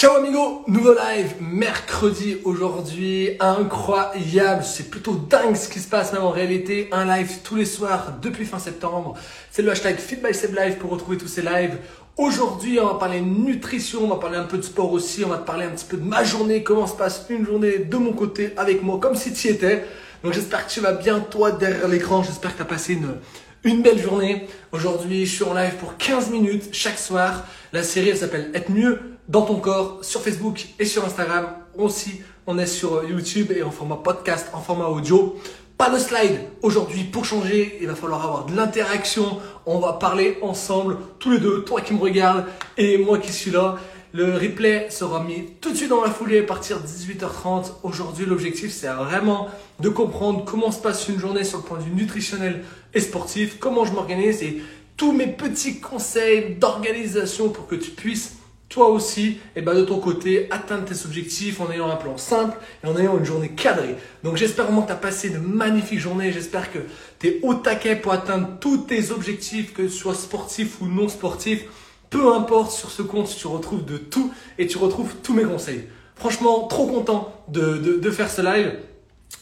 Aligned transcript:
Ciao 0.00 0.16
amigo, 0.16 0.64
nouveau 0.66 0.94
live, 0.94 1.34
mercredi 1.42 2.38
aujourd'hui, 2.44 3.36
incroyable, 3.38 4.64
c'est 4.64 4.88
plutôt 4.88 5.12
dingue 5.12 5.54
ce 5.54 5.68
qui 5.68 5.78
se 5.78 5.90
passe 5.90 6.14
même 6.14 6.22
en 6.22 6.30
réalité, 6.30 6.88
un 6.90 7.04
live 7.04 7.40
tous 7.44 7.56
les 7.56 7.66
soirs 7.66 8.14
depuis 8.22 8.46
fin 8.46 8.58
septembre, 8.58 9.12
c'est 9.50 9.60
le 9.60 9.70
hashtag 9.70 9.98
FitBySebLive 9.98 10.78
pour 10.78 10.88
retrouver 10.88 11.18
tous 11.18 11.28
ces 11.28 11.42
lives. 11.42 11.76
Aujourd'hui 12.16 12.80
on 12.80 12.86
va 12.86 12.94
parler 12.94 13.20
nutrition, 13.20 14.04
on 14.04 14.08
va 14.08 14.16
parler 14.16 14.38
un 14.38 14.44
peu 14.44 14.56
de 14.56 14.62
sport 14.62 14.90
aussi, 14.90 15.22
on 15.22 15.28
va 15.28 15.36
te 15.36 15.46
parler 15.46 15.66
un 15.66 15.72
petit 15.72 15.84
peu 15.84 15.98
de 15.98 16.04
ma 16.04 16.24
journée, 16.24 16.62
comment 16.62 16.86
se 16.86 16.96
passe 16.96 17.26
une 17.28 17.44
journée 17.44 17.80
de 17.80 17.96
mon 17.98 18.14
côté 18.14 18.54
avec 18.56 18.82
moi, 18.82 18.98
comme 18.98 19.16
si 19.16 19.34
tu 19.34 19.48
y 19.48 19.50
étais. 19.50 19.84
Donc 20.24 20.32
j'espère 20.32 20.66
que 20.66 20.72
tu 20.72 20.80
vas 20.80 20.92
bien 20.92 21.20
toi 21.20 21.52
derrière 21.52 21.88
l'écran, 21.88 22.22
j'espère 22.22 22.52
que 22.52 22.56
tu 22.56 22.62
as 22.62 22.64
passé 22.64 22.94
une, 22.94 23.16
une 23.64 23.82
belle 23.82 24.00
journée. 24.00 24.46
Aujourd'hui 24.72 25.26
je 25.26 25.34
suis 25.34 25.44
en 25.44 25.52
live 25.52 25.74
pour 25.74 25.98
15 25.98 26.30
minutes 26.30 26.70
chaque 26.72 26.98
soir, 26.98 27.44
la 27.74 27.82
série 27.82 28.08
elle 28.08 28.16
s'appelle 28.16 28.50
Être 28.54 28.70
mieux 28.70 28.98
dans 29.30 29.42
ton 29.42 29.60
corps 29.60 29.98
sur 30.02 30.20
Facebook 30.20 30.66
et 30.80 30.84
sur 30.84 31.04
Instagram. 31.04 31.46
Aussi, 31.78 32.20
on 32.48 32.58
est 32.58 32.66
sur 32.66 33.04
YouTube 33.08 33.52
et 33.52 33.62
en 33.62 33.70
format 33.70 33.96
podcast, 33.96 34.48
en 34.52 34.60
format 34.60 34.86
audio. 34.86 35.36
Pas 35.78 35.88
de 35.88 35.98
slide 35.98 36.40
aujourd'hui 36.62 37.04
pour 37.04 37.24
changer. 37.24 37.78
Il 37.80 37.86
va 37.86 37.94
falloir 37.94 38.24
avoir 38.24 38.46
de 38.46 38.56
l'interaction. 38.56 39.38
On 39.66 39.78
va 39.78 39.92
parler 39.94 40.36
ensemble, 40.42 40.96
tous 41.20 41.30
les 41.30 41.38
deux, 41.38 41.62
toi 41.62 41.80
qui 41.80 41.94
me 41.94 42.00
regardes 42.00 42.44
et 42.76 42.98
moi 42.98 43.18
qui 43.18 43.32
suis 43.32 43.52
là. 43.52 43.78
Le 44.12 44.34
replay 44.34 44.90
sera 44.90 45.22
mis 45.22 45.46
tout 45.60 45.70
de 45.70 45.76
suite 45.76 45.90
dans 45.90 46.02
la 46.02 46.10
foulée 46.10 46.40
à 46.40 46.42
partir 46.42 46.80
de 46.80 46.86
18h30. 46.88 47.66
Aujourd'hui, 47.84 48.26
l'objectif, 48.26 48.72
c'est 48.72 48.88
vraiment 48.88 49.46
de 49.78 49.88
comprendre 49.88 50.44
comment 50.44 50.72
se 50.72 50.80
passe 50.80 51.08
une 51.08 51.20
journée 51.20 51.44
sur 51.44 51.58
le 51.58 51.64
point 51.64 51.78
de 51.78 51.84
vue 51.84 51.92
nutritionnel 51.92 52.64
et 52.92 53.00
sportif, 53.00 53.60
comment 53.60 53.84
je 53.84 53.92
m'organise 53.92 54.42
et 54.42 54.60
tous 54.96 55.12
mes 55.12 55.28
petits 55.28 55.78
conseils 55.78 56.56
d'organisation 56.56 57.48
pour 57.48 57.68
que 57.68 57.76
tu 57.76 57.92
puisses 57.92 58.39
toi 58.70 58.88
aussi, 58.88 59.26
et 59.26 59.38
eh 59.56 59.62
ben 59.62 59.74
de 59.74 59.82
ton 59.82 59.98
côté, 59.98 60.46
atteindre 60.52 60.84
tes 60.84 61.04
objectifs 61.04 61.60
en 61.60 61.70
ayant 61.72 61.90
un 61.90 61.96
plan 61.96 62.16
simple 62.16 62.56
et 62.82 62.86
en 62.86 62.96
ayant 62.96 63.18
une 63.18 63.24
journée 63.24 63.48
cadrée. 63.48 63.96
Donc 64.22 64.36
j'espère 64.36 64.66
vraiment 64.66 64.82
que 64.82 64.86
tu 64.86 64.92
as 64.92 64.96
passé 64.96 65.28
une 65.28 65.42
magnifique 65.42 65.98
journée. 65.98 66.30
J'espère 66.30 66.72
que 66.72 66.78
tu 67.18 67.26
es 67.26 67.40
au 67.42 67.54
taquet 67.54 67.96
pour 67.96 68.12
atteindre 68.12 68.48
tous 68.60 68.78
tes 68.78 69.10
objectifs, 69.10 69.74
que 69.74 69.88
ce 69.88 69.98
soit 69.98 70.14
sportif 70.14 70.80
ou 70.80 70.86
non 70.86 71.08
sportif. 71.08 71.64
Peu 72.10 72.32
importe 72.32 72.70
sur 72.70 72.92
ce 72.92 73.02
compte, 73.02 73.34
tu 73.36 73.48
retrouves 73.48 73.84
de 73.84 73.96
tout 73.96 74.32
et 74.56 74.68
tu 74.68 74.78
retrouves 74.78 75.16
tous 75.20 75.34
mes 75.34 75.44
conseils. 75.44 75.86
Franchement, 76.14 76.68
trop 76.68 76.86
content 76.86 77.34
de, 77.48 77.76
de, 77.76 77.98
de 77.98 78.10
faire 78.10 78.30
ce 78.30 78.40
live. 78.40 78.78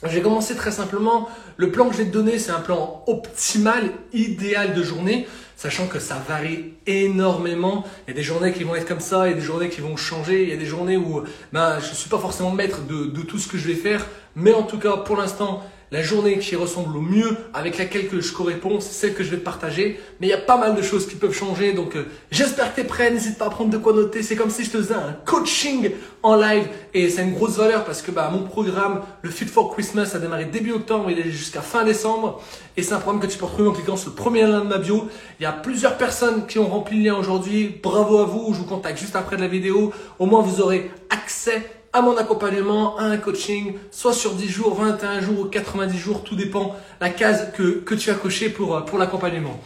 J'ai 0.06 0.22
commencé 0.22 0.55
très 0.55 0.70
simplement. 0.70 1.28
Le 1.56 1.70
plan 1.70 1.89
que 1.89 1.92
je 1.92 1.98
vais 1.98 2.08
te 2.08 2.12
donner, 2.12 2.39
c'est 2.39 2.53
un 2.53 2.61
plan 2.61 3.03
optimal, 3.06 3.91
idéal 4.12 4.75
de 4.75 4.83
journée 4.83 5.27
sachant 5.58 5.89
que 5.89 5.98
ça 5.98 6.22
varie 6.28 6.75
énormément. 6.86 7.84
Il 8.06 8.11
y 8.11 8.12
a 8.12 8.16
des 8.16 8.22
journées 8.22 8.53
qui 8.53 8.62
vont 8.62 8.77
être 8.77 8.86
comme 8.86 9.00
ça, 9.00 9.27
il 9.27 9.31
y 9.31 9.33
a 9.33 9.36
des 9.36 9.44
journées 9.44 9.69
qui 9.69 9.81
vont 9.81 9.97
changer, 9.97 10.44
il 10.44 10.50
y 10.50 10.53
a 10.53 10.56
des 10.56 10.64
journées 10.64 10.97
où 10.97 11.25
ben, 11.53 11.81
je 11.81 11.91
ne 11.91 11.94
suis 11.97 12.09
pas 12.09 12.19
forcément 12.19 12.53
maître 12.53 12.83
de, 12.86 13.06
de 13.06 13.22
tout 13.22 13.39
ce 13.39 13.48
que 13.48 13.59
je 13.59 13.66
vais 13.66 13.75
faire, 13.75 14.06
mais 14.36 14.53
en 14.53 14.62
tout 14.62 14.78
cas, 14.78 14.98
pour 14.98 15.16
l'instant, 15.16 15.64
la 15.91 16.03
journée 16.03 16.39
qui 16.39 16.56
ressemble 16.56 16.97
au 16.97 17.00
mieux, 17.00 17.36
avec 17.55 17.78
laquelle 17.78 18.08
que 18.08 18.20
je 18.20 18.33
corresponds, 18.33 18.81
c'est 18.81 18.92
celle 18.92 19.14
que 19.14 19.25
je 19.25 19.31
vais 19.31 19.39
te 19.39 19.44
partager. 19.44 19.98
Mais 20.20 20.27
il 20.27 20.31
y 20.31 20.34
a 20.34 20.39
pas 20.39 20.58
mal 20.58 20.75
de 20.75 20.83
choses 20.83 21.06
qui 21.06 21.17
peuvent 21.17 21.34
changer, 21.34 21.72
donc 21.72 21.97
euh, 21.97 22.06
j'espère 22.31 22.70
que 22.75 22.81
tu 22.81 22.86
es 22.86 22.89
prêt. 22.89 23.11
N'hésite 23.11 23.39
pas 23.39 23.47
à 23.47 23.50
prendre 23.50 23.70
de 23.70 23.78
quoi 23.78 23.92
noter. 23.92 24.22
C'est 24.22 24.36
comme 24.36 24.50
si 24.50 24.64
je 24.64 24.70
te 24.70 24.77
faisais 24.78 24.94
un 24.94 25.16
coaching 25.25 25.91
en 26.22 26.36
live 26.36 26.66
et 26.94 27.09
c'est 27.09 27.22
une 27.22 27.33
grosse 27.33 27.56
valeur 27.56 27.84
parce 27.84 28.03
que 28.03 28.11
bah, 28.11 28.28
mon 28.33 28.42
programme, 28.42 29.03
le 29.22 29.31
Fit 29.31 29.47
for 29.47 29.72
Christmas, 29.72 30.12
a 30.14 30.19
démarré 30.19 30.47
début 30.47 30.72
octobre, 30.72 31.11
il 31.11 31.19
est 31.19 31.31
jusqu'à 31.31 31.62
fin 31.62 31.84
décembre 31.84 32.42
et 32.77 32.83
c'est 32.83 32.92
un 32.92 32.98
programme 32.98 33.22
que 33.22 33.27
tu 33.27 33.39
peux 33.39 33.44
retrouver 33.44 33.69
en 33.69 33.72
cliquant 33.72 33.97
sur 33.97 34.11
le 34.11 34.16
premier 34.16 34.42
lien 34.42 34.61
de 34.61 34.69
ma 34.69 34.78
bio. 34.78 35.09
Il 35.41 35.44
y 35.44 35.47
a 35.47 35.53
plusieurs 35.53 35.97
personnes 35.97 36.47
qui 36.47 36.59
ont 36.59 36.66
rempli 36.66 36.98
le 36.98 37.11
lien 37.11 37.16
aujourd'hui. 37.16 37.81
Bravo 37.83 38.19
à 38.19 38.25
vous. 38.25 38.53
Je 38.53 38.59
vous 38.59 38.66
contacte 38.66 38.98
juste 38.98 39.16
après 39.16 39.36
la 39.36 39.48
vidéo. 39.48 39.92
Au 40.19 40.27
moins 40.27 40.42
vous 40.42 40.61
aurez 40.61 40.91
accès 41.11 41.77
à 41.92 42.03
mon 42.03 42.17
accompagnement, 42.17 42.98
à 42.98 43.05
un 43.05 43.17
coaching, 43.17 43.75
soit 43.91 44.12
sur 44.12 44.34
10 44.34 44.48
jours, 44.48 44.75
21 44.75 45.20
jours 45.20 45.41
ou 45.41 45.44
90 45.44 45.98
jours, 45.98 46.22
tout 46.22 46.36
dépend 46.36 46.77
la 47.00 47.11
case 47.11 47.53
que, 47.56 47.94
tu 47.94 48.10
as 48.10 48.15
coché 48.15 48.50
pour, 48.50 48.76
euh, 48.76 48.81
pour 48.82 48.99
l'accompagnement. 48.99 49.59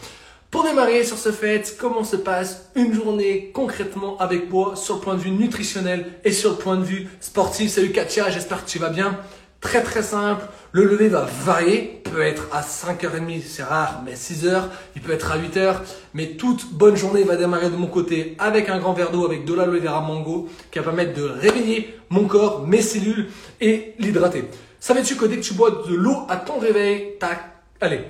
Pour 0.51 0.65
démarrer 0.65 1.03
sur 1.03 1.17
ce 1.17 1.33
fait, 1.33 1.77
comment 1.81 2.05
se 2.05 2.17
passe 2.17 2.71
une 2.75 2.93
journée 2.93 3.51
concrètement 3.55 4.19
avec 4.19 4.51
moi 4.51 4.77
sur 4.77 4.97
le 4.97 5.01
point 5.01 5.15
de 5.15 5.21
vue 5.21 5.31
nutritionnel 5.31 6.05
et 6.25 6.33
sur 6.33 6.51
le 6.51 6.57
point 6.57 6.77
de 6.77 6.85
vue 6.85 7.09
sportif? 7.21 7.71
Salut 7.71 7.91
Katia, 7.91 8.29
j'espère 8.31 8.65
que 8.65 8.71
tu 8.71 8.79
vas 8.79 8.91
bien. 8.91 9.19
Très 9.63 9.83
très 9.83 10.03
simple. 10.03 10.45
Le 10.73 10.85
lever 10.85 11.09
va 11.09 11.25
varier, 11.45 12.03
peut 12.11 12.21
être 12.21 12.49
à 12.53 12.63
5h30, 12.63 13.43
c'est 13.47 13.63
rare, 13.63 14.03
mais 14.05 14.15
6h, 14.15 14.65
il 14.97 15.03
peut 15.03 15.13
être 15.13 15.31
à 15.31 15.39
8h. 15.39 15.77
Mais 16.15 16.33
toute 16.33 16.75
bonne 16.75 16.97
journée 16.97 17.23
va 17.23 17.37
démarrer 17.37 17.71
de 17.71 17.77
mon 17.77 17.87
côté 17.87 18.37
avec 18.39 18.69
un 18.69 18.79
grand 18.79 18.93
verre 18.93 19.13
d'eau 19.13 19.25
avec 19.25 19.45
de 19.45 19.55
l'aloe 19.55 19.79
vera 19.79 20.01
mango 20.01 20.49
qui 20.71 20.81
va 20.81 20.85
permettre 20.87 21.15
de 21.15 21.23
réveiller 21.23 21.95
mon 22.11 22.25
corps, 22.25 22.67
mes 22.67 22.83
cellules 22.83 23.29
et 23.61 23.95
l'hydrater. 23.99 24.45
Savais-tu 24.81 25.15
que 25.15 25.27
dès 25.27 25.37
que 25.37 25.43
tu 25.43 25.55
bois 25.55 25.83
de 25.89 25.95
l'eau 25.95 26.27
à 26.29 26.37
ton 26.37 26.59
réveil, 26.59 27.17
tac, 27.21 27.39
allez, 27.81 28.01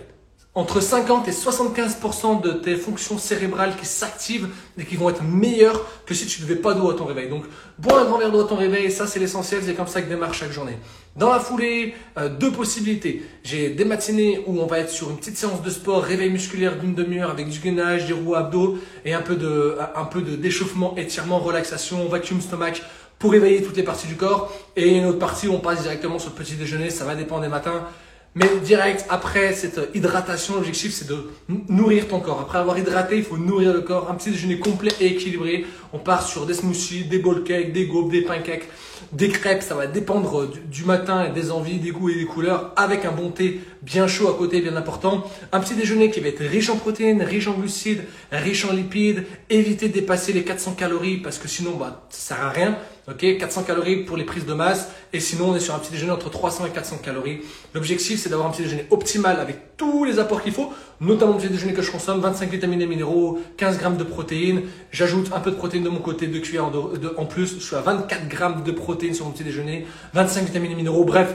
entre 0.55 0.81
50 0.81 1.29
et 1.29 1.31
75% 1.31 2.43
de 2.43 2.53
tes 2.53 2.77
fonctions 2.77 3.17
cérébrales 3.17 3.75
qui 3.75 3.87
s'activent 3.87 4.49
et 4.79 4.85
qui 4.85 4.97
vont 4.97 5.09
être 5.09 5.23
meilleures 5.23 5.81
que 6.05 6.13
si 6.13 6.27
tu 6.27 6.43
ne 6.43 6.47
buvais 6.47 6.61
pas 6.61 6.75
d'eau 6.75 6.91
à 6.91 6.95
ton 6.95 7.07
réveil. 7.07 7.31
Donc, 7.31 7.45
bois 7.79 8.03
un 8.03 8.05
grand 8.05 8.19
verre 8.19 8.31
d'eau 8.31 8.45
à 8.45 8.49
ton 8.49 8.57
réveil, 8.57 8.91
ça 8.91 9.07
c'est 9.07 9.19
l'essentiel, 9.19 9.63
c'est 9.65 9.73
comme 9.73 9.87
ça 9.87 10.03
que 10.03 10.11
démarre 10.11 10.35
chaque 10.35 10.53
journée. 10.53 10.77
Dans 11.17 11.31
la 11.31 11.41
foulée, 11.41 11.95
euh, 12.19 12.29
deux 12.29 12.53
possibilités. 12.53 13.23
J'ai 13.43 13.71
des 13.71 13.87
matinées 13.87 14.45
où 14.47 14.61
on 14.61 14.67
va 14.67 14.81
être 14.81 14.91
sur 14.91 15.11
une 15.11 15.17
petite 15.17 15.39
séance 15.39 15.63
de 15.63 15.71
sport, 15.71 16.03
réveil 16.03 16.29
musculaire 16.29 16.79
d'une 16.79 16.95
demi-heure 16.95 17.31
avec 17.31 17.49
du 17.49 17.59
gainage, 17.59 18.07
des 18.07 18.13
roues 18.13 18.35
abdos 18.35 18.77
et 19.07 19.15
un 19.15 19.23
peu 19.23 19.37
de, 19.37 19.79
un 19.97 20.05
peu 20.05 20.21
de 20.21 20.37
d'échauffement, 20.37 20.95
étirement, 20.99 21.39
relaxation, 21.39 22.07
vacuum 22.09 22.43
stomac 22.43 22.83
pour 23.19 23.33
réveiller 23.33 23.63
toutes 23.63 23.77
les 23.77 23.85
parties 23.85 24.07
du 24.07 24.17
corps. 24.17 24.53
Et 24.77 24.99
une 24.99 25.07
autre 25.07 25.19
partie 25.19 25.49
où 25.49 25.55
on 25.55 25.61
passe 25.61 25.81
directement 25.83 26.19
sur 26.19 26.31
le 26.31 26.37
petit 26.37 26.57
déjeuner, 26.57 26.91
ça 26.91 27.07
va 27.07 27.15
dépendre 27.15 27.43
des 27.43 27.49
matins. 27.49 27.87
Mais 28.35 28.49
direct, 28.65 29.05
après 29.11 29.53
cette 29.53 29.91
hydratation, 29.95 30.55
l'objectif 30.55 30.93
c'est 30.95 31.07
de 31.07 31.31
nourrir 31.69 32.09
ton 32.09 32.21
corps. 32.21 32.41
Après 32.41 32.59
avoir 32.59 32.79
hydraté, 32.79 33.19
il 33.19 33.25
faut 33.25 33.37
nourrir 33.37 33.75
le 33.75 33.83
corps. 33.83 34.11
Un 34.11 34.15
petit 34.15 34.31
déjeuner 34.31 34.59
complet 34.59 34.93
et 35.01 35.07
équilibré. 35.09 35.67
On 35.93 35.99
part 35.99 36.27
sur 36.27 36.47
des 36.47 36.55
smoothies, 36.55 37.05
des 37.05 37.19
bowl 37.19 37.45
cakes, 37.45 37.73
des 37.73 37.87
gaupes, 37.87 38.11
des 38.11 38.23
pancakes, 38.23 38.69
des 39.13 39.29
crêpes. 39.29 39.63
Ça 39.63 39.75
va 39.75 39.87
dépendre 39.87 40.49
du, 40.71 40.85
matin 40.85 41.25
et 41.25 41.31
des 41.31 41.51
envies, 41.51 41.79
des 41.79 41.91
goûts 41.91 42.11
et 42.11 42.15
des 42.15 42.25
couleurs. 42.25 42.73
Avec 42.77 43.05
un 43.05 43.13
bon 43.13 43.31
thé 43.31 43.61
bien 43.83 44.07
chaud 44.07 44.29
à 44.29 44.37
côté, 44.37 44.61
bien 44.61 44.77
important. 44.77 45.25
Un 45.53 45.61
petit 45.61 45.75
déjeuner 45.75 46.11
qui 46.11 46.21
va 46.21 46.29
être 46.29 46.43
riche 46.43 46.71
en 46.71 46.77
protéines, 46.77 47.23
riche 47.23 47.49
en 47.49 47.53
glucides, 47.53 48.03
riche 48.31 48.65
en 48.65 48.73
lipides. 48.73 49.25
Éviter 49.51 49.89
de 49.89 49.95
dépasser 49.95 50.33
les 50.33 50.45
400 50.45 50.73
calories 50.73 51.19
parce 51.19 51.39
que 51.39 51.49
sinon, 51.49 51.77
bah, 51.77 52.07
ça 52.11 52.35
sert 52.35 52.47
à 52.47 52.51
rien. 52.51 52.79
Ok, 53.09 53.19
400 53.37 53.65
calories 53.65 54.05
pour 54.05 54.17
les 54.17 54.25
prises 54.25 54.47
de 54.47 54.55
masse. 54.55 54.89
Et 55.13 55.19
sinon, 55.19 55.51
on 55.51 55.57
est 55.57 55.61
sur 55.61 55.75
un 55.75 55.79
petit 55.81 55.91
déjeuner 55.91 56.13
entre 56.13 56.31
300 56.31 56.67
et 56.67 56.71
400 56.71 56.99
calories. 56.99 57.41
L'objectif, 57.75 58.21
c'est 58.21 58.29
d'avoir 58.29 58.49
un 58.49 58.53
petit 58.53 58.63
déjeuner 58.63 58.87
optimal 58.91 59.41
avec 59.41 59.77
tous 59.77 60.05
les 60.05 60.21
apports 60.21 60.41
qu'il 60.41 60.53
faut, 60.53 60.73
notamment 61.01 61.33
le 61.33 61.39
petit 61.39 61.49
déjeuner 61.49 61.73
que 61.73 61.83
je 61.83 61.91
consomme, 61.91 62.21
25 62.21 62.49
vitamines 62.49 62.81
et 62.81 62.87
minéraux, 62.87 63.41
15 63.57 63.79
grammes 63.79 63.97
de 63.97 64.05
protéines. 64.05 64.63
J'ajoute 64.93 65.33
un 65.35 65.41
peu 65.41 65.51
de 65.51 65.57
protéines 65.57 65.83
de 65.83 65.89
mon 65.89 65.99
côté, 65.99 66.29
deux 66.29 66.39
cuillères 66.39 66.71
en 67.17 67.27
plus. 67.27 67.57
Je 67.59 67.65
suis 67.65 67.75
à 67.75 67.81
24 67.81 68.29
grammes 68.29 68.63
de 68.63 68.71
protéines 68.71 68.92
sur 69.13 69.27
mon 69.27 69.33
petit 69.33 69.45
déjeuner, 69.45 69.87
25 70.15 70.45
vitamines 70.45 70.73
et 70.73 70.75
minéraux. 70.75 71.05
Bref, 71.05 71.35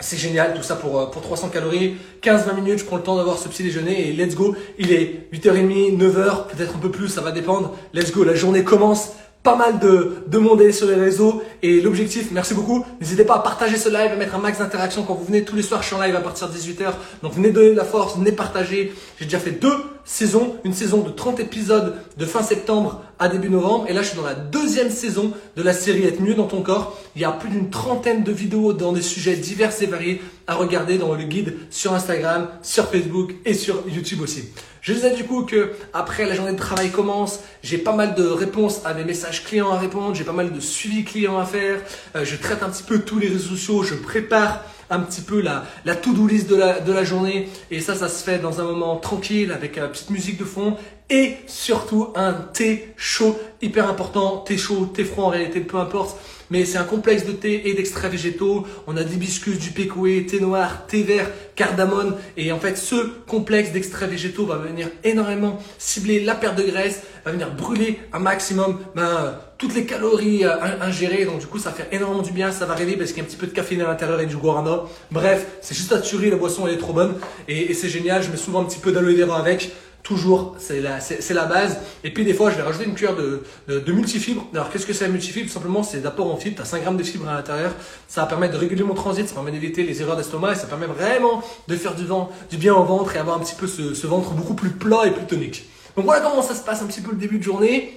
c'est 0.00 0.16
génial, 0.16 0.54
tout 0.54 0.62
ça 0.62 0.76
pour, 0.76 1.00
euh, 1.00 1.06
pour 1.06 1.22
300 1.22 1.48
calories. 1.48 1.96
15-20 2.22 2.54
minutes, 2.54 2.78
je 2.80 2.84
prends 2.84 2.96
le 2.96 3.02
temps 3.02 3.16
d'avoir 3.16 3.38
ce 3.38 3.48
petit 3.48 3.62
déjeuner 3.62 4.08
et 4.08 4.12
let's 4.12 4.34
go. 4.34 4.54
Il 4.78 4.92
est 4.92 5.28
8h30, 5.32 5.98
9h, 5.98 6.46
peut-être 6.46 6.76
un 6.76 6.78
peu 6.78 6.90
plus, 6.90 7.08
ça 7.08 7.20
va 7.20 7.32
dépendre. 7.32 7.74
Let's 7.92 8.12
go, 8.12 8.24
la 8.24 8.34
journée 8.34 8.64
commence 8.64 9.12
pas 9.42 9.56
mal 9.56 9.78
de, 9.78 10.18
de 10.26 10.38
monde 10.38 10.70
sur 10.72 10.86
les 10.86 10.94
réseaux 10.94 11.42
et 11.62 11.80
l'objectif, 11.80 12.28
merci 12.32 12.54
beaucoup, 12.54 12.84
n'hésitez 13.00 13.24
pas 13.24 13.36
à 13.36 13.38
partager 13.38 13.76
ce 13.76 13.88
live, 13.88 14.12
à 14.12 14.16
mettre 14.16 14.34
un 14.34 14.38
max 14.38 14.58
d'interaction 14.58 15.04
quand 15.04 15.14
vous 15.14 15.24
venez. 15.24 15.44
Tous 15.44 15.56
les 15.56 15.62
soirs, 15.62 15.82
je 15.82 15.88
suis 15.88 15.96
en 15.96 16.02
live 16.02 16.16
à 16.16 16.20
partir 16.20 16.48
de 16.48 16.54
18h, 16.54 16.92
donc 17.22 17.34
venez 17.34 17.50
donner 17.50 17.70
de 17.70 17.76
la 17.76 17.84
force, 17.84 18.16
venez 18.16 18.32
partager, 18.32 18.92
j'ai 19.18 19.24
déjà 19.24 19.38
fait 19.38 19.52
deux 19.52 19.74
saisons, 20.04 20.56
une 20.64 20.72
saison 20.72 21.02
de 21.02 21.10
30 21.10 21.40
épisodes 21.40 21.94
de 22.16 22.24
fin 22.24 22.42
septembre 22.42 23.02
à 23.18 23.28
début 23.28 23.50
novembre. 23.50 23.86
Et 23.88 23.92
là 23.92 24.02
je 24.02 24.08
suis 24.08 24.16
dans 24.16 24.24
la 24.24 24.34
deuxième 24.34 24.90
saison 24.90 25.32
de 25.56 25.62
la 25.62 25.72
série 25.72 26.04
Être 26.04 26.20
mieux 26.20 26.34
dans 26.34 26.46
ton 26.46 26.62
corps, 26.62 26.98
il 27.14 27.22
y 27.22 27.24
a 27.24 27.30
plus 27.30 27.50
d'une 27.50 27.70
trentaine 27.70 28.24
de 28.24 28.32
vidéos 28.32 28.72
dans 28.72 28.92
des 28.92 29.02
sujets 29.02 29.36
divers 29.36 29.70
et 29.82 29.86
variés 29.86 30.20
à 30.46 30.54
regarder 30.54 30.98
dans 30.98 31.14
le 31.14 31.24
guide 31.24 31.56
sur 31.70 31.92
Instagram, 31.92 32.48
sur 32.62 32.86
Facebook 32.88 33.34
et 33.44 33.54
sur 33.54 33.84
YouTube 33.88 34.20
aussi. 34.22 34.44
Je 34.80 34.92
disais 34.92 35.14
du 35.14 35.24
coup 35.24 35.42
que 35.42 35.72
après 35.92 36.26
la 36.26 36.34
journée 36.34 36.52
de 36.52 36.58
travail 36.58 36.90
commence, 36.90 37.40
j'ai 37.62 37.78
pas 37.78 37.94
mal 37.94 38.14
de 38.14 38.26
réponses 38.26 38.82
à 38.84 38.94
des 38.94 39.04
messages 39.04 39.44
clients 39.44 39.70
à 39.70 39.78
répondre, 39.78 40.14
j'ai 40.14 40.24
pas 40.24 40.32
mal 40.32 40.52
de 40.52 40.60
suivi 40.60 41.04
clients 41.04 41.38
à 41.38 41.44
faire, 41.44 41.80
euh, 42.16 42.24
je 42.24 42.36
traite 42.36 42.62
un 42.62 42.70
petit 42.70 42.84
peu 42.84 43.00
tous 43.00 43.18
les 43.18 43.28
réseaux 43.28 43.56
sociaux, 43.56 43.82
je 43.82 43.94
prépare 43.94 44.64
un 44.90 45.00
petit 45.00 45.20
peu 45.20 45.40
la, 45.40 45.64
la 45.84 45.94
to-do 45.94 46.26
list 46.26 46.48
de 46.48 46.56
la, 46.56 46.80
de 46.80 46.92
la 46.92 47.04
journée 47.04 47.48
et 47.70 47.80
ça, 47.80 47.94
ça 47.94 48.08
se 48.08 48.22
fait 48.22 48.38
dans 48.38 48.60
un 48.60 48.64
moment 48.64 48.96
tranquille 48.96 49.52
avec 49.52 49.76
une 49.76 49.88
petite 49.88 50.10
musique 50.10 50.38
de 50.38 50.44
fond 50.44 50.76
et 51.10 51.36
surtout 51.46 52.08
un 52.14 52.32
thé 52.32 52.92
chaud, 52.96 53.38
hyper 53.60 53.88
important, 53.88 54.38
thé 54.38 54.56
chaud, 54.56 54.86
thé 54.86 55.04
froid 55.04 55.24
en 55.24 55.28
réalité, 55.28 55.60
peu 55.60 55.78
importe 55.78 56.18
mais 56.50 56.64
c'est 56.64 56.78
un 56.78 56.84
complexe 56.84 57.24
de 57.24 57.32
thé 57.32 57.68
et 57.68 57.74
d'extraits 57.74 58.10
végétaux. 58.10 58.66
On 58.86 58.96
a 58.96 59.04
d'hibiscus, 59.04 59.58
du 59.58 59.70
pécoué, 59.70 60.26
thé 60.26 60.40
noir, 60.40 60.86
thé 60.86 61.02
vert, 61.02 61.30
cardamone. 61.54 62.16
Et 62.36 62.52
en 62.52 62.58
fait, 62.58 62.76
ce 62.76 62.96
complexe 63.26 63.72
d'extraits 63.72 64.10
végétaux 64.10 64.46
va 64.46 64.56
venir 64.56 64.88
énormément 65.04 65.58
cibler 65.78 66.24
la 66.24 66.34
perte 66.34 66.56
de 66.56 66.62
graisse, 66.62 67.02
va 67.24 67.32
venir 67.32 67.52
brûler 67.54 68.00
un 68.12 68.18
maximum 68.18 68.78
ben, 68.94 69.38
toutes 69.58 69.74
les 69.74 69.84
calories 69.84 70.44
euh, 70.44 70.56
ingérées. 70.80 71.24
Donc 71.24 71.40
du 71.40 71.46
coup, 71.46 71.58
ça 71.58 71.72
fait 71.72 71.88
énormément 71.94 72.22
du 72.22 72.32
bien. 72.32 72.52
Ça 72.52 72.66
va 72.66 72.74
réveiller 72.74 72.96
parce 72.96 73.10
qu'il 73.10 73.18
y 73.18 73.20
a 73.20 73.24
un 73.24 73.28
petit 73.28 73.36
peu 73.36 73.46
de 73.46 73.52
caféine 73.52 73.82
à 73.82 73.88
l'intérieur 73.88 74.20
et 74.20 74.26
du 74.26 74.36
guarana. 74.36 74.82
Bref, 75.10 75.46
c'est 75.60 75.74
juste 75.74 75.92
à 75.92 76.00
tuer. 76.00 76.30
La 76.30 76.36
boisson, 76.36 76.66
elle 76.66 76.74
est 76.74 76.78
trop 76.78 76.92
bonne. 76.92 77.14
Et, 77.48 77.70
et 77.70 77.74
c'est 77.74 77.88
génial. 77.88 78.22
Je 78.22 78.30
mets 78.30 78.36
souvent 78.36 78.62
un 78.62 78.64
petit 78.64 78.78
peu 78.78 78.92
d'aloe 78.92 79.14
vera 79.14 79.38
avec. 79.38 79.72
Toujours, 80.02 80.56
c'est 80.58 80.80
la, 80.80 80.98
la 81.30 81.44
base. 81.44 81.78
Et 82.02 82.12
puis 82.12 82.24
des 82.24 82.32
fois, 82.32 82.50
je 82.50 82.56
vais 82.56 82.62
rajouter 82.62 82.86
une 82.86 82.94
cuillère 82.94 83.16
de, 83.16 83.42
de, 83.68 83.78
de 83.78 83.92
multifibres. 83.92 84.46
Alors 84.54 84.70
qu'est-ce 84.70 84.86
que 84.86 84.92
c'est 84.94 85.04
la 85.04 85.10
multifibre 85.10 85.50
Simplement, 85.50 85.82
c'est 85.82 86.00
d'apport 86.00 86.32
en 86.32 86.36
fibres. 86.36 86.56
Tu 86.56 86.62
as 86.62 86.64
5 86.64 86.82
grammes 86.82 86.96
de 86.96 87.02
fibres 87.02 87.28
à 87.28 87.34
l'intérieur. 87.34 87.72
Ça 88.06 88.22
va 88.22 88.26
permettre 88.26 88.54
de 88.54 88.58
réguler 88.58 88.84
mon 88.84 88.94
transit, 88.94 89.28
ça 89.28 89.34
permet 89.34 89.50
d'éviter 89.50 89.82
les 89.82 90.00
erreurs 90.00 90.16
d'estomac 90.16 90.52
et 90.52 90.54
ça 90.54 90.66
permet 90.66 90.86
vraiment 90.86 91.42
de 91.66 91.76
faire 91.76 91.94
du, 91.94 92.06
vent, 92.06 92.30
du 92.50 92.56
bien 92.56 92.74
au 92.74 92.84
ventre 92.84 93.14
et 93.16 93.18
avoir 93.18 93.36
un 93.36 93.40
petit 93.40 93.54
peu 93.54 93.66
ce, 93.66 93.92
ce 93.92 94.06
ventre 94.06 94.30
beaucoup 94.30 94.54
plus 94.54 94.70
plat 94.70 95.06
et 95.06 95.10
plus 95.10 95.26
tonique. 95.26 95.68
Donc 95.94 96.06
voilà 96.06 96.20
comment 96.20 96.42
ça 96.42 96.54
se 96.54 96.62
passe 96.62 96.80
un 96.80 96.86
petit 96.86 97.00
peu 97.02 97.10
le 97.10 97.18
début 97.18 97.38
de 97.38 97.44
journée. 97.44 97.94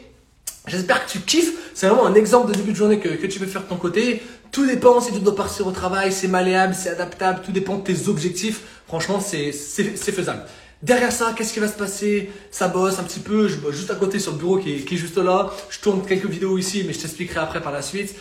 J'espère 0.67 1.05
que 1.05 1.11
tu 1.11 1.19
kiffes. 1.19 1.53
C'est 1.73 1.87
vraiment 1.87 2.05
un 2.05 2.13
exemple 2.13 2.51
de 2.51 2.55
début 2.55 2.71
de 2.71 2.77
journée 2.77 2.99
que, 2.99 3.09
que 3.09 3.27
tu 3.27 3.39
peux 3.39 3.45
faire 3.45 3.63
de 3.63 3.67
ton 3.67 3.77
côté. 3.77 4.21
Tout 4.51 4.65
dépend 4.65 4.99
si 4.99 5.13
tu 5.13 5.19
dois 5.19 5.35
partir 5.35 5.65
au 5.65 5.71
travail, 5.71 6.11
c'est 6.11 6.27
malléable, 6.27 6.75
c'est 6.75 6.89
adaptable, 6.89 7.41
tout 7.43 7.53
dépend 7.53 7.77
de 7.77 7.83
tes 7.83 8.09
objectifs. 8.09 8.61
Franchement, 8.85 9.21
c'est 9.21 9.51
faisable. 9.53 10.43
Derrière 10.83 11.11
ça, 11.11 11.33
qu'est-ce 11.37 11.53
qui 11.53 11.59
va 11.59 11.67
se 11.67 11.77
passer? 11.77 12.31
Ça 12.49 12.67
bosse 12.67 12.97
un 12.97 13.03
petit 13.03 13.19
peu, 13.19 13.47
je 13.47 13.57
bosse 13.57 13.75
juste 13.75 13.91
à 13.91 13.95
côté 13.95 14.17
sur 14.17 14.31
le 14.31 14.39
bureau 14.39 14.57
qui 14.57 14.73
est, 14.73 14.95
juste 14.95 15.17
là. 15.17 15.51
Je 15.69 15.79
tourne 15.79 16.03
quelques 16.03 16.25
vidéos 16.25 16.57
ici, 16.57 16.83
mais 16.87 16.93
je 16.93 16.99
t'expliquerai 17.01 17.39
après 17.39 17.61
par 17.61 17.71
la 17.71 17.83
suite. 17.83 18.15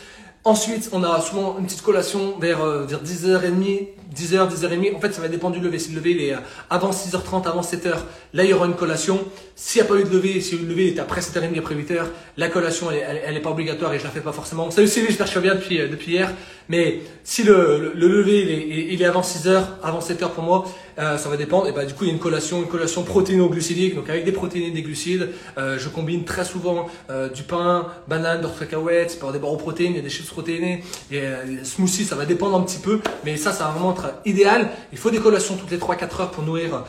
Ensuite, 0.44 0.88
on 0.92 1.02
a 1.02 1.20
souvent 1.20 1.58
une 1.58 1.66
petite 1.66 1.82
collation 1.82 2.38
vers, 2.38 2.62
euh, 2.62 2.86
vers 2.86 3.02
10h30, 3.02 3.88
10h, 4.14 4.48
10h30. 4.48 4.96
En 4.96 5.00
fait, 5.00 5.12
ça 5.12 5.20
va 5.20 5.28
dépendre 5.28 5.54
du 5.54 5.62
lever. 5.62 5.78
Si 5.78 5.92
le 5.92 5.96
lever 5.96 6.28
est 6.28 6.34
euh, 6.34 6.38
avant 6.70 6.90
6h30, 6.90 7.46
avant 7.46 7.60
7h, 7.60 7.94
là, 8.32 8.44
il 8.44 8.48
y 8.48 8.54
aura 8.54 8.66
une 8.66 8.74
collation. 8.74 9.20
S'il 9.54 9.82
n'y 9.82 9.88
a 9.88 9.90
pas 9.90 10.00
eu 10.00 10.04
de 10.04 10.08
lever, 10.08 10.40
si 10.40 10.56
le 10.56 10.66
lever 10.66 10.94
est 10.94 10.98
après 10.98 11.20
7h30, 11.20 11.58
après 11.58 11.74
8h, 11.74 12.04
la 12.38 12.48
collation, 12.48 12.90
elle, 12.90 13.20
elle, 13.22 13.36
est 13.36 13.40
pas 13.40 13.50
obligatoire 13.50 13.92
et 13.92 13.98
je 13.98 14.04
la 14.04 14.10
fais 14.10 14.22
pas 14.22 14.32
forcément. 14.32 14.70
Salut 14.70 14.88
Sylvie, 14.88 15.08
j'espère 15.08 15.26
que 15.26 15.32
tu 15.32 15.38
vas 15.38 15.42
bien 15.42 15.54
depuis, 15.56 15.78
euh, 15.78 15.88
depuis 15.88 16.12
hier. 16.12 16.32
Mais 16.70 17.00
si 17.22 17.42
le, 17.42 17.92
le, 17.94 18.08
lever, 18.08 18.40
il 18.40 18.50
est, 18.50 18.94
il 18.94 19.02
est 19.02 19.04
avant 19.04 19.20
6h, 19.20 19.62
avant 19.82 20.00
7h 20.00 20.30
pour 20.30 20.44
moi, 20.44 20.64
euh, 21.00 21.17
ça 21.17 21.29
va 21.29 21.37
dépendre. 21.37 21.67
Et 21.67 21.73
bah, 21.73 21.85
du 21.85 21.94
coup, 21.94 22.05
il 22.05 22.08
y 22.08 22.11
a 22.11 22.12
une 22.12 22.20
collation, 22.20 22.62
une 22.62 22.69
collation 22.69 23.02
protéino-glucidique. 23.02 23.94
Donc, 23.94 24.08
avec 24.11 24.25
des 24.25 24.32
protéines 24.32 24.64
et 24.64 24.70
des 24.70 24.82
glucides, 24.82 25.31
euh, 25.58 25.79
je 25.79 25.88
combine 25.88 26.25
très 26.25 26.44
souvent 26.44 26.88
euh, 27.11 27.29
du 27.29 27.43
pain, 27.43 27.87
banane, 28.06 28.41
beurre 28.41 28.58
cacahuètes, 28.58 29.19
des 29.32 29.38
barres 29.38 29.52
aux 29.52 29.56
protéines, 29.56 29.93
il 29.93 29.97
y 29.97 30.00
a 30.00 30.02
des 30.02 30.11
chips 30.11 30.29
protéinés. 30.29 30.85
Et 31.11 31.23
smoothie, 31.64 32.05
ça 32.05 32.17
va 32.17 32.26
dépendre 32.26 32.56
un 32.56 32.62
petit 32.62 32.79
peu. 32.79 33.00
Mais 33.25 33.37
ça, 33.37 33.52
ça 33.52 33.64
va 33.64 33.70
vraiment 33.70 33.93
être 33.93 34.12
idéal. 34.25 34.70
Il 34.93 34.99
faut 34.99 35.11
des 35.11 35.20
collations 35.20 35.56
toutes 35.56 35.70
les 35.70 35.79
3-4 35.79 36.20
heures 36.20 36.31
pour 36.31 36.44
nourrir 36.44 36.85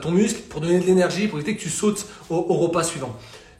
ton 0.00 0.10
muscle, 0.10 0.40
pour 0.48 0.60
donner 0.60 0.78
de 0.78 0.86
l'énergie, 0.86 1.26
pour 1.28 1.38
éviter 1.38 1.56
que 1.56 1.62
tu 1.62 1.70
sautes 1.70 2.06
au, 2.30 2.36
au 2.36 2.54
repas 2.54 2.82
suivant. 2.82 3.16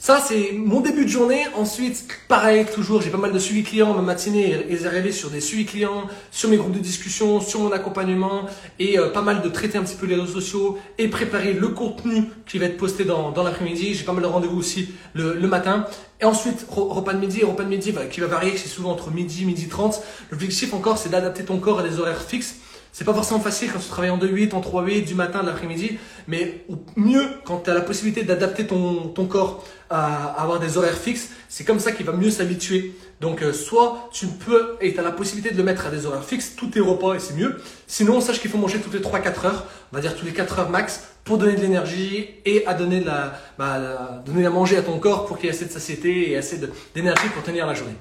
Ça, 0.06 0.22
c'est 0.24 0.52
mon 0.52 0.82
début 0.82 1.04
de 1.04 1.10
journée. 1.10 1.48
Ensuite, 1.56 2.06
pareil, 2.28 2.64
toujours, 2.72 3.02
j'ai 3.02 3.10
pas 3.10 3.18
mal 3.18 3.32
de 3.32 3.40
suivi 3.40 3.64
clients. 3.64 3.92
Ma 3.92 4.02
matinée 4.02 4.56
est 4.70 4.86
arrivée 4.86 5.10
sur 5.10 5.30
des 5.30 5.40
suivis 5.40 5.64
clients, 5.64 6.06
sur 6.30 6.48
mes 6.48 6.56
groupes 6.56 6.74
de 6.74 6.78
discussion, 6.78 7.40
sur 7.40 7.58
mon 7.58 7.72
accompagnement 7.72 8.46
et 8.78 9.00
euh, 9.00 9.10
pas 9.10 9.22
mal 9.22 9.42
de 9.42 9.48
traiter 9.48 9.78
un 9.78 9.82
petit 9.82 9.96
peu 9.96 10.06
les 10.06 10.14
réseaux 10.14 10.40
sociaux 10.40 10.78
et 10.98 11.08
préparer 11.08 11.54
le 11.54 11.66
contenu 11.70 12.22
qui 12.46 12.58
va 12.58 12.66
être 12.66 12.76
posté 12.76 13.02
dans, 13.02 13.32
l'après-midi. 13.34 13.94
J'ai 13.94 14.04
pas 14.04 14.12
mal 14.12 14.22
de 14.22 14.28
rendez-vous 14.28 14.58
aussi 14.58 14.90
le, 15.14 15.34
le, 15.34 15.48
matin. 15.48 15.86
Et 16.20 16.24
ensuite, 16.24 16.66
repas 16.70 17.12
de 17.12 17.18
midi, 17.18 17.42
repas 17.42 17.64
de 17.64 17.68
midi 17.68 17.92
qui 18.08 18.20
va 18.20 18.28
varier, 18.28 18.56
c'est 18.56 18.68
souvent 18.68 18.92
entre 18.92 19.10
midi, 19.10 19.44
midi 19.44 19.66
30. 19.66 20.00
L'objectif 20.30 20.72
encore, 20.72 20.98
c'est 20.98 21.08
d'adapter 21.08 21.44
ton 21.44 21.58
corps 21.58 21.80
à 21.80 21.82
des 21.82 21.98
horaires 21.98 22.22
fixes. 22.22 22.54
C'est 22.98 23.04
pas 23.04 23.12
forcément 23.12 23.40
facile 23.40 23.70
quand 23.70 23.78
tu 23.78 23.88
travailles 23.88 24.08
en 24.08 24.16
2-8, 24.16 24.54
en 24.54 24.62
3-8, 24.62 25.04
du 25.04 25.14
matin, 25.14 25.42
de 25.42 25.48
l'après-midi, 25.48 25.98
mais 26.28 26.64
au 26.70 26.78
mieux 26.96 27.26
quand 27.44 27.58
tu 27.58 27.68
as 27.68 27.74
la 27.74 27.82
possibilité 27.82 28.22
d'adapter 28.22 28.66
ton, 28.66 29.08
ton 29.08 29.26
corps 29.26 29.66
à, 29.90 30.32
avoir 30.40 30.60
des 30.60 30.78
horaires 30.78 30.96
fixes, 30.96 31.28
c'est 31.50 31.64
comme 31.64 31.78
ça 31.78 31.92
qu'il 31.92 32.06
va 32.06 32.14
mieux 32.14 32.30
s'habituer. 32.30 32.94
Donc 33.20 33.42
euh, 33.42 33.52
soit 33.52 34.08
tu 34.12 34.28
peux 34.28 34.78
et 34.80 34.94
tu 34.94 34.98
as 34.98 35.02
la 35.02 35.12
possibilité 35.12 35.50
de 35.50 35.58
le 35.58 35.62
mettre 35.62 35.84
à 35.84 35.90
des 35.90 36.06
horaires 36.06 36.24
fixes, 36.24 36.56
tous 36.56 36.68
tes 36.68 36.80
repas 36.80 37.12
et 37.12 37.18
c'est 37.18 37.34
mieux. 37.34 37.60
Sinon, 37.86 38.22
sache 38.22 38.40
qu'il 38.40 38.50
faut 38.50 38.56
manger 38.56 38.78
toutes 38.78 38.94
les 38.94 39.00
3-4 39.00 39.44
heures, 39.44 39.66
on 39.92 39.96
va 39.96 40.00
dire 40.00 40.16
tous 40.16 40.24
les 40.24 40.32
4 40.32 40.60
heures 40.60 40.70
max, 40.70 41.02
pour 41.22 41.36
donner 41.36 41.54
de 41.54 41.60
l'énergie 41.60 42.30
et 42.46 42.66
à 42.66 42.72
donner, 42.72 43.00
de 43.00 43.06
la, 43.06 43.38
bah, 43.58 44.22
donner 44.24 44.46
à 44.46 44.50
manger 44.50 44.78
à 44.78 44.82
ton 44.82 44.98
corps 44.98 45.26
pour 45.26 45.36
qu'il 45.36 45.50
y 45.50 45.52
ait 45.52 45.54
assez 45.54 45.66
de 45.66 45.70
satiété 45.70 46.30
et 46.30 46.36
assez 46.38 46.58
d'énergie 46.94 47.28
pour 47.34 47.42
tenir 47.42 47.66
la 47.66 47.74
journée. 47.74 47.96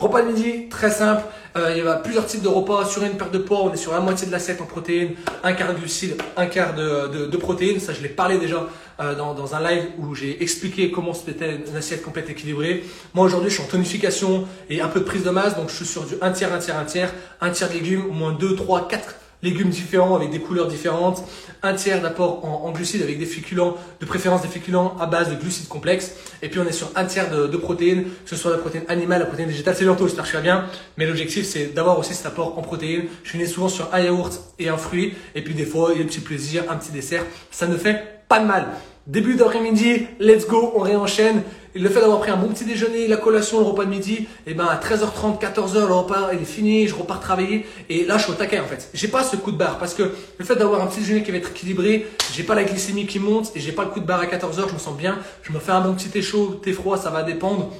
Repas 0.00 0.22
de 0.22 0.28
midi, 0.28 0.68
très 0.70 0.90
simple. 0.90 1.22
Euh, 1.58 1.74
il 1.76 1.84
y 1.84 1.86
a 1.86 1.96
plusieurs 1.96 2.24
types 2.24 2.40
de 2.40 2.48
repas. 2.48 2.86
Sur 2.86 3.02
une 3.02 3.18
paire 3.18 3.30
de 3.30 3.36
poids, 3.36 3.64
on 3.64 3.72
est 3.74 3.76
sur 3.76 3.92
la 3.92 4.00
moitié 4.00 4.26
de 4.26 4.32
l'assiette 4.32 4.58
en 4.62 4.64
protéines, 4.64 5.10
un 5.44 5.52
quart 5.52 5.74
de 5.74 5.78
glucides, 5.78 6.16
un 6.38 6.46
quart 6.46 6.74
de, 6.74 7.26
de, 7.26 7.36
protéines. 7.36 7.80
Ça, 7.80 7.92
je 7.92 8.00
l'ai 8.00 8.08
parlé 8.08 8.38
déjà 8.38 8.66
euh, 8.98 9.14
dans, 9.14 9.34
dans, 9.34 9.54
un 9.54 9.60
live 9.60 9.88
où 9.98 10.14
j'ai 10.14 10.42
expliqué 10.42 10.90
comment 10.90 11.12
se 11.12 11.30
fait 11.30 11.60
une 11.68 11.76
assiette 11.76 12.02
complète 12.02 12.30
équilibrée. 12.30 12.82
Moi, 13.12 13.26
aujourd'hui, 13.26 13.50
je 13.50 13.56
suis 13.56 13.62
en 13.62 13.68
tonification 13.68 14.46
et 14.70 14.80
un 14.80 14.88
peu 14.88 15.00
de 15.00 15.04
prise 15.04 15.22
de 15.22 15.30
masse. 15.30 15.54
Donc, 15.54 15.68
je 15.68 15.74
suis 15.74 15.84
sur 15.84 16.04
du 16.04 16.14
1 16.22 16.30
tiers, 16.30 16.50
1 16.50 16.58
tiers, 16.60 16.78
1 16.78 16.84
tiers. 16.86 17.14
Un 17.42 17.50
tiers 17.50 17.68
de 17.68 17.74
légumes, 17.74 18.06
au 18.08 18.12
moins 18.12 18.32
2, 18.32 18.56
3, 18.56 18.88
4 18.88 19.14
légumes 19.42 19.70
différents 19.70 20.16
avec 20.16 20.30
des 20.30 20.40
couleurs 20.40 20.68
différentes, 20.68 21.24
un 21.62 21.74
tiers 21.74 22.00
d'apport 22.00 22.44
en, 22.44 22.70
glucides 22.72 23.02
avec 23.02 23.18
des 23.18 23.26
féculents, 23.26 23.76
de 24.00 24.06
préférence 24.06 24.42
des 24.42 24.48
féculents 24.48 24.96
à 25.00 25.06
base 25.06 25.30
de 25.30 25.34
glucides 25.34 25.68
complexes, 25.68 26.14
et 26.42 26.48
puis 26.48 26.60
on 26.60 26.66
est 26.66 26.72
sur 26.72 26.90
un 26.94 27.04
tiers 27.04 27.30
de, 27.30 27.56
protéines, 27.56 28.04
que 28.04 28.30
ce 28.30 28.36
soit 28.36 28.50
la 28.50 28.58
protéine 28.58 28.84
animale, 28.88 29.20
la 29.20 29.26
protéine 29.26 29.48
végétale, 29.48 29.74
c'est 29.76 29.84
bientôt, 29.84 30.06
j'espère 30.06 30.24
que 30.24 30.30
je 30.30 30.36
vais 30.36 30.42
bien, 30.42 30.66
mais 30.96 31.06
l'objectif 31.06 31.46
c'est 31.46 31.74
d'avoir 31.74 31.98
aussi 31.98 32.14
cet 32.14 32.26
apport 32.26 32.58
en 32.58 32.62
protéines. 32.62 33.04
Je 33.24 33.30
suis 33.30 33.48
souvent 33.48 33.68
sur 33.68 33.92
un 33.94 34.00
yaourt 34.00 34.32
et 34.58 34.68
un 34.68 34.76
fruit, 34.76 35.14
et 35.34 35.42
puis 35.42 35.54
des 35.54 35.66
fois 35.66 35.90
il 35.92 35.98
y 35.98 36.02
a 36.02 36.04
un 36.04 36.08
petit 36.08 36.20
plaisir, 36.20 36.64
un 36.68 36.76
petit 36.76 36.92
dessert, 36.92 37.24
ça 37.50 37.66
ne 37.66 37.76
fait 37.76 38.24
pas 38.28 38.40
de 38.40 38.46
mal. 38.46 38.68
Début 39.06 39.34
d'après-midi, 39.34 40.06
let's 40.20 40.46
go, 40.46 40.72
on 40.76 40.80
réenchaîne. 40.80 41.42
Le 41.74 41.88
fait 41.88 42.00
d'avoir 42.00 42.18
pris 42.18 42.32
un 42.32 42.36
bon 42.36 42.48
petit 42.48 42.64
déjeuner, 42.64 43.06
la 43.06 43.16
collation, 43.16 43.60
le 43.60 43.66
repas 43.66 43.84
de 43.84 43.90
midi, 43.90 44.14
et 44.14 44.26
eh 44.48 44.54
ben 44.54 44.66
à 44.66 44.74
13h30, 44.76 45.40
14h, 45.40 45.86
le 45.86 45.94
repas 45.94 46.30
il 46.32 46.42
est 46.42 46.44
fini, 46.44 46.88
je 46.88 46.96
repars 46.96 47.20
travailler 47.20 47.64
et 47.88 48.04
là 48.04 48.18
je 48.18 48.24
suis 48.24 48.32
au 48.32 48.34
taquet 48.34 48.58
en 48.58 48.66
fait. 48.66 48.90
J'ai 48.92 49.06
pas 49.06 49.22
ce 49.22 49.36
coup 49.36 49.52
de 49.52 49.56
barre 49.56 49.78
parce 49.78 49.94
que 49.94 50.02
le 50.38 50.44
fait 50.44 50.56
d'avoir 50.56 50.82
un 50.82 50.88
petit 50.88 50.98
déjeuner 50.98 51.22
qui 51.22 51.30
va 51.30 51.36
être 51.36 51.50
équilibré, 51.50 52.08
j'ai 52.32 52.42
pas 52.42 52.56
la 52.56 52.64
glycémie 52.64 53.06
qui 53.06 53.20
monte 53.20 53.52
et 53.54 53.60
j'ai 53.60 53.70
pas 53.70 53.84
le 53.84 53.90
coup 53.90 54.00
de 54.00 54.06
barre 54.06 54.20
à 54.20 54.26
14h, 54.26 54.68
je 54.68 54.74
me 54.74 54.78
sens 54.80 54.96
bien. 54.96 55.18
Je 55.42 55.52
me 55.52 55.60
fais 55.60 55.70
un 55.70 55.80
bon 55.80 55.94
petit 55.94 56.08
thé 56.08 56.22
chaud, 56.22 56.60
thé 56.60 56.72
froid, 56.72 56.96
ça 56.96 57.10
va 57.10 57.22
dépendre. 57.22 57.72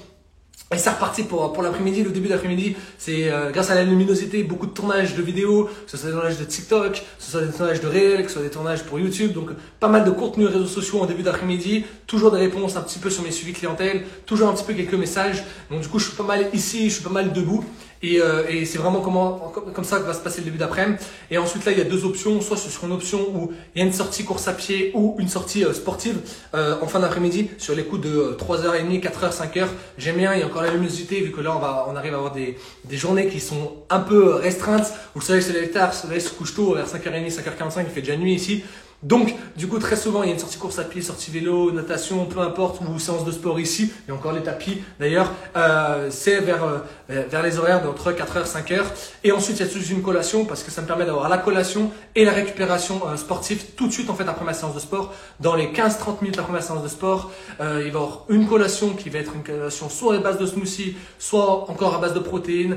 Et 0.73 0.79
ça 0.79 0.93
reparti 0.93 1.25
pour, 1.25 1.53
pour 1.53 1.65
l'après-midi, 1.65 2.05
le 2.05 2.11
début 2.11 2.29
d'après-midi, 2.29 2.77
c'est 2.97 3.29
euh, 3.29 3.51
grâce 3.51 3.71
à 3.71 3.75
la 3.75 3.83
luminosité, 3.83 4.45
beaucoup 4.45 4.67
de 4.67 4.71
tournages 4.71 5.17
de 5.17 5.23
vidéos, 5.23 5.65
que 5.65 5.91
ce 5.91 5.97
soit 5.97 6.11
des 6.11 6.15
tournages 6.15 6.39
de 6.39 6.45
TikTok, 6.45 6.93
que 6.93 6.99
ce 7.19 7.31
soit 7.33 7.41
des 7.41 7.53
tournages 7.53 7.81
de 7.81 7.89
réel, 7.89 8.23
que 8.23 8.29
ce 8.29 8.35
soit 8.35 8.43
des 8.45 8.51
tournages 8.51 8.85
pour 8.85 9.01
YouTube, 9.01 9.33
donc 9.33 9.51
pas 9.81 9.89
mal 9.89 10.05
de 10.05 10.13
contenu 10.13 10.47
réseaux 10.47 10.67
sociaux 10.67 11.01
en 11.01 11.07
début 11.07 11.25
d'après-midi, 11.25 11.85
toujours 12.07 12.31
des 12.31 12.39
réponses 12.39 12.77
un 12.77 12.83
petit 12.83 13.01
peu 13.01 13.11
sur 13.11 13.25
mes 13.25 13.33
suivis 13.33 13.53
clientèle, 13.53 14.05
toujours 14.27 14.49
un 14.49 14.53
petit 14.53 14.63
peu 14.63 14.75
quelques 14.75 14.95
messages, 14.95 15.43
donc 15.73 15.81
du 15.81 15.89
coup 15.89 15.99
je 15.99 16.07
suis 16.07 16.17
pas 16.17 16.23
mal 16.23 16.49
ici, 16.53 16.89
je 16.89 16.95
suis 16.95 17.03
pas 17.03 17.11
mal 17.11 17.33
debout, 17.33 17.65
et, 18.03 18.21
euh, 18.21 18.45
et 18.49 18.65
c'est 18.65 18.79
vraiment 18.79 19.01
comment, 19.01 19.53
comme 19.75 19.85
ça 19.85 19.99
que 19.99 20.05
va 20.05 20.15
se 20.15 20.21
passer 20.21 20.39
le 20.41 20.47
début 20.47 20.59
d'après-midi. 20.59 20.99
Et 21.31 21.39
ensuite 21.39 21.65
là, 21.65 21.73
il 21.73 21.79
y 21.79 21.81
a 21.81 21.85
deux 21.85 22.05
options. 22.05 22.41
Soit 22.41 22.57
sur 22.57 22.85
une 22.85 22.93
option 22.93 23.21
où 23.35 23.53
il 23.75 23.81
y 23.81 23.85
a 23.85 23.87
une 23.87 23.93
sortie 23.93 24.25
course 24.25 24.49
à 24.49 24.53
pied 24.53 24.91
ou 24.95 25.17
une 25.19 25.29
sortie 25.29 25.65
euh, 25.65 25.75
sportive 25.75 26.19
euh, 26.55 26.77
en 26.81 26.87
fin 26.87 27.01
d'après-midi 27.01 27.51
sur 27.59 27.75
les 27.75 27.85
coups 27.85 28.03
de 28.03 28.37
3h30, 28.39 29.01
4h, 29.01 29.37
5h. 29.37 29.67
J'aime 29.99 30.17
bien, 30.17 30.35
il 30.35 30.41
y 30.41 30.43
a 30.43 30.47
encore 30.47 30.63
la 30.63 30.71
luminosité 30.71 31.21
vu 31.21 31.31
que 31.31 31.41
là, 31.41 31.55
on, 31.55 31.61
va, 31.61 31.87
on 31.91 31.97
arrive 31.97 32.15
à 32.15 32.17
avoir 32.17 32.33
des, 32.33 32.57
des 32.85 32.97
journées 32.97 33.29
qui 33.29 33.41
sont 33.41 33.75
un 33.91 34.01
peu 34.01 34.35
restreintes. 34.35 34.93
Vous 35.15 35.21
savez, 35.21 35.41
c'est 35.43 35.53
les 35.53 35.71
tard, 35.71 35.93
le 36.11 36.19
se 36.19 36.31
couche 36.31 36.55
tôt 36.55 36.75
vers 36.75 36.87
5h30, 36.87 37.31
5h45, 37.31 37.85
il 37.85 37.91
fait 37.91 38.01
déjà 38.01 38.17
nuit 38.17 38.35
ici. 38.35 38.65
Donc, 39.03 39.35
du 39.57 39.67
coup, 39.67 39.79
très 39.79 39.97
souvent, 39.97 40.23
il 40.23 40.27
y 40.27 40.31
a 40.31 40.35
une 40.35 40.39
sortie 40.39 40.59
course 40.59 40.79
à 40.79 40.85
pied, 40.85 41.01
sortie 41.01 41.31
vélo, 41.31 41.73
natation, 41.73 42.27
peu 42.27 42.41
importe, 42.41 42.81
ou 42.83 42.99
séance 42.99 43.25
de 43.25 43.33
sport 43.33 43.59
ici. 43.59 43.91
A 44.09 44.13
encore 44.13 44.33
les 44.33 44.43
tapis, 44.43 44.83
d'ailleurs. 44.99 45.33
Euh, 45.57 46.09
c'est 46.11 46.41
vers, 46.41 46.65
euh, 46.65 47.25
vers 47.31 47.43
les 47.43 47.59
horaires 47.59 47.83
d'entre 47.83 48.13
4h, 48.13 48.47
5h. 48.47 48.83
Et 49.25 49.33
ensuite, 49.33 49.59
il 49.59 49.67
y 49.67 49.69
a 49.69 49.73
tout 49.73 49.83
une 49.91 50.03
collation, 50.03 50.45
parce 50.45 50.63
que 50.63 50.71
ça 50.71 50.83
me 50.83 50.87
permet 50.87 51.07
d'avoir 51.07 51.31
la 51.31 51.39
collation 51.39 51.91
et 52.15 52.27
la 52.27 52.33
récupération 52.33 53.01
euh, 53.07 53.17
sportive 53.17 53.65
tout 53.75 53.87
de 53.87 53.93
suite, 53.93 54.11
en 54.11 54.15
fait, 54.15 54.29
après 54.29 54.45
ma 54.45 54.53
séance 54.53 54.75
de 54.75 54.81
sport. 54.81 55.15
Dans 55.41 55.55
les 55.55 55.69
15-30 55.69 56.21
minutes 56.21 56.39
après 56.39 56.53
ma 56.53 56.61
séance 56.61 56.83
de 56.83 56.89
sport, 56.89 57.31
euh, 57.61 57.83
il 57.87 57.93
va 57.93 58.01
y 58.01 58.03
avoir 58.03 58.27
une 58.29 58.47
collation 58.47 58.91
qui 58.91 59.09
va 59.09 59.21
être 59.21 59.35
une 59.35 59.43
collation 59.43 59.89
soit 59.89 60.17
à 60.17 60.19
base 60.19 60.39
de 60.39 60.45
smoothie, 60.45 60.97
soit 61.19 61.71
encore 61.71 61.95
à 61.95 61.99
base 61.99 62.13
de 62.13 62.19
protéines 62.19 62.77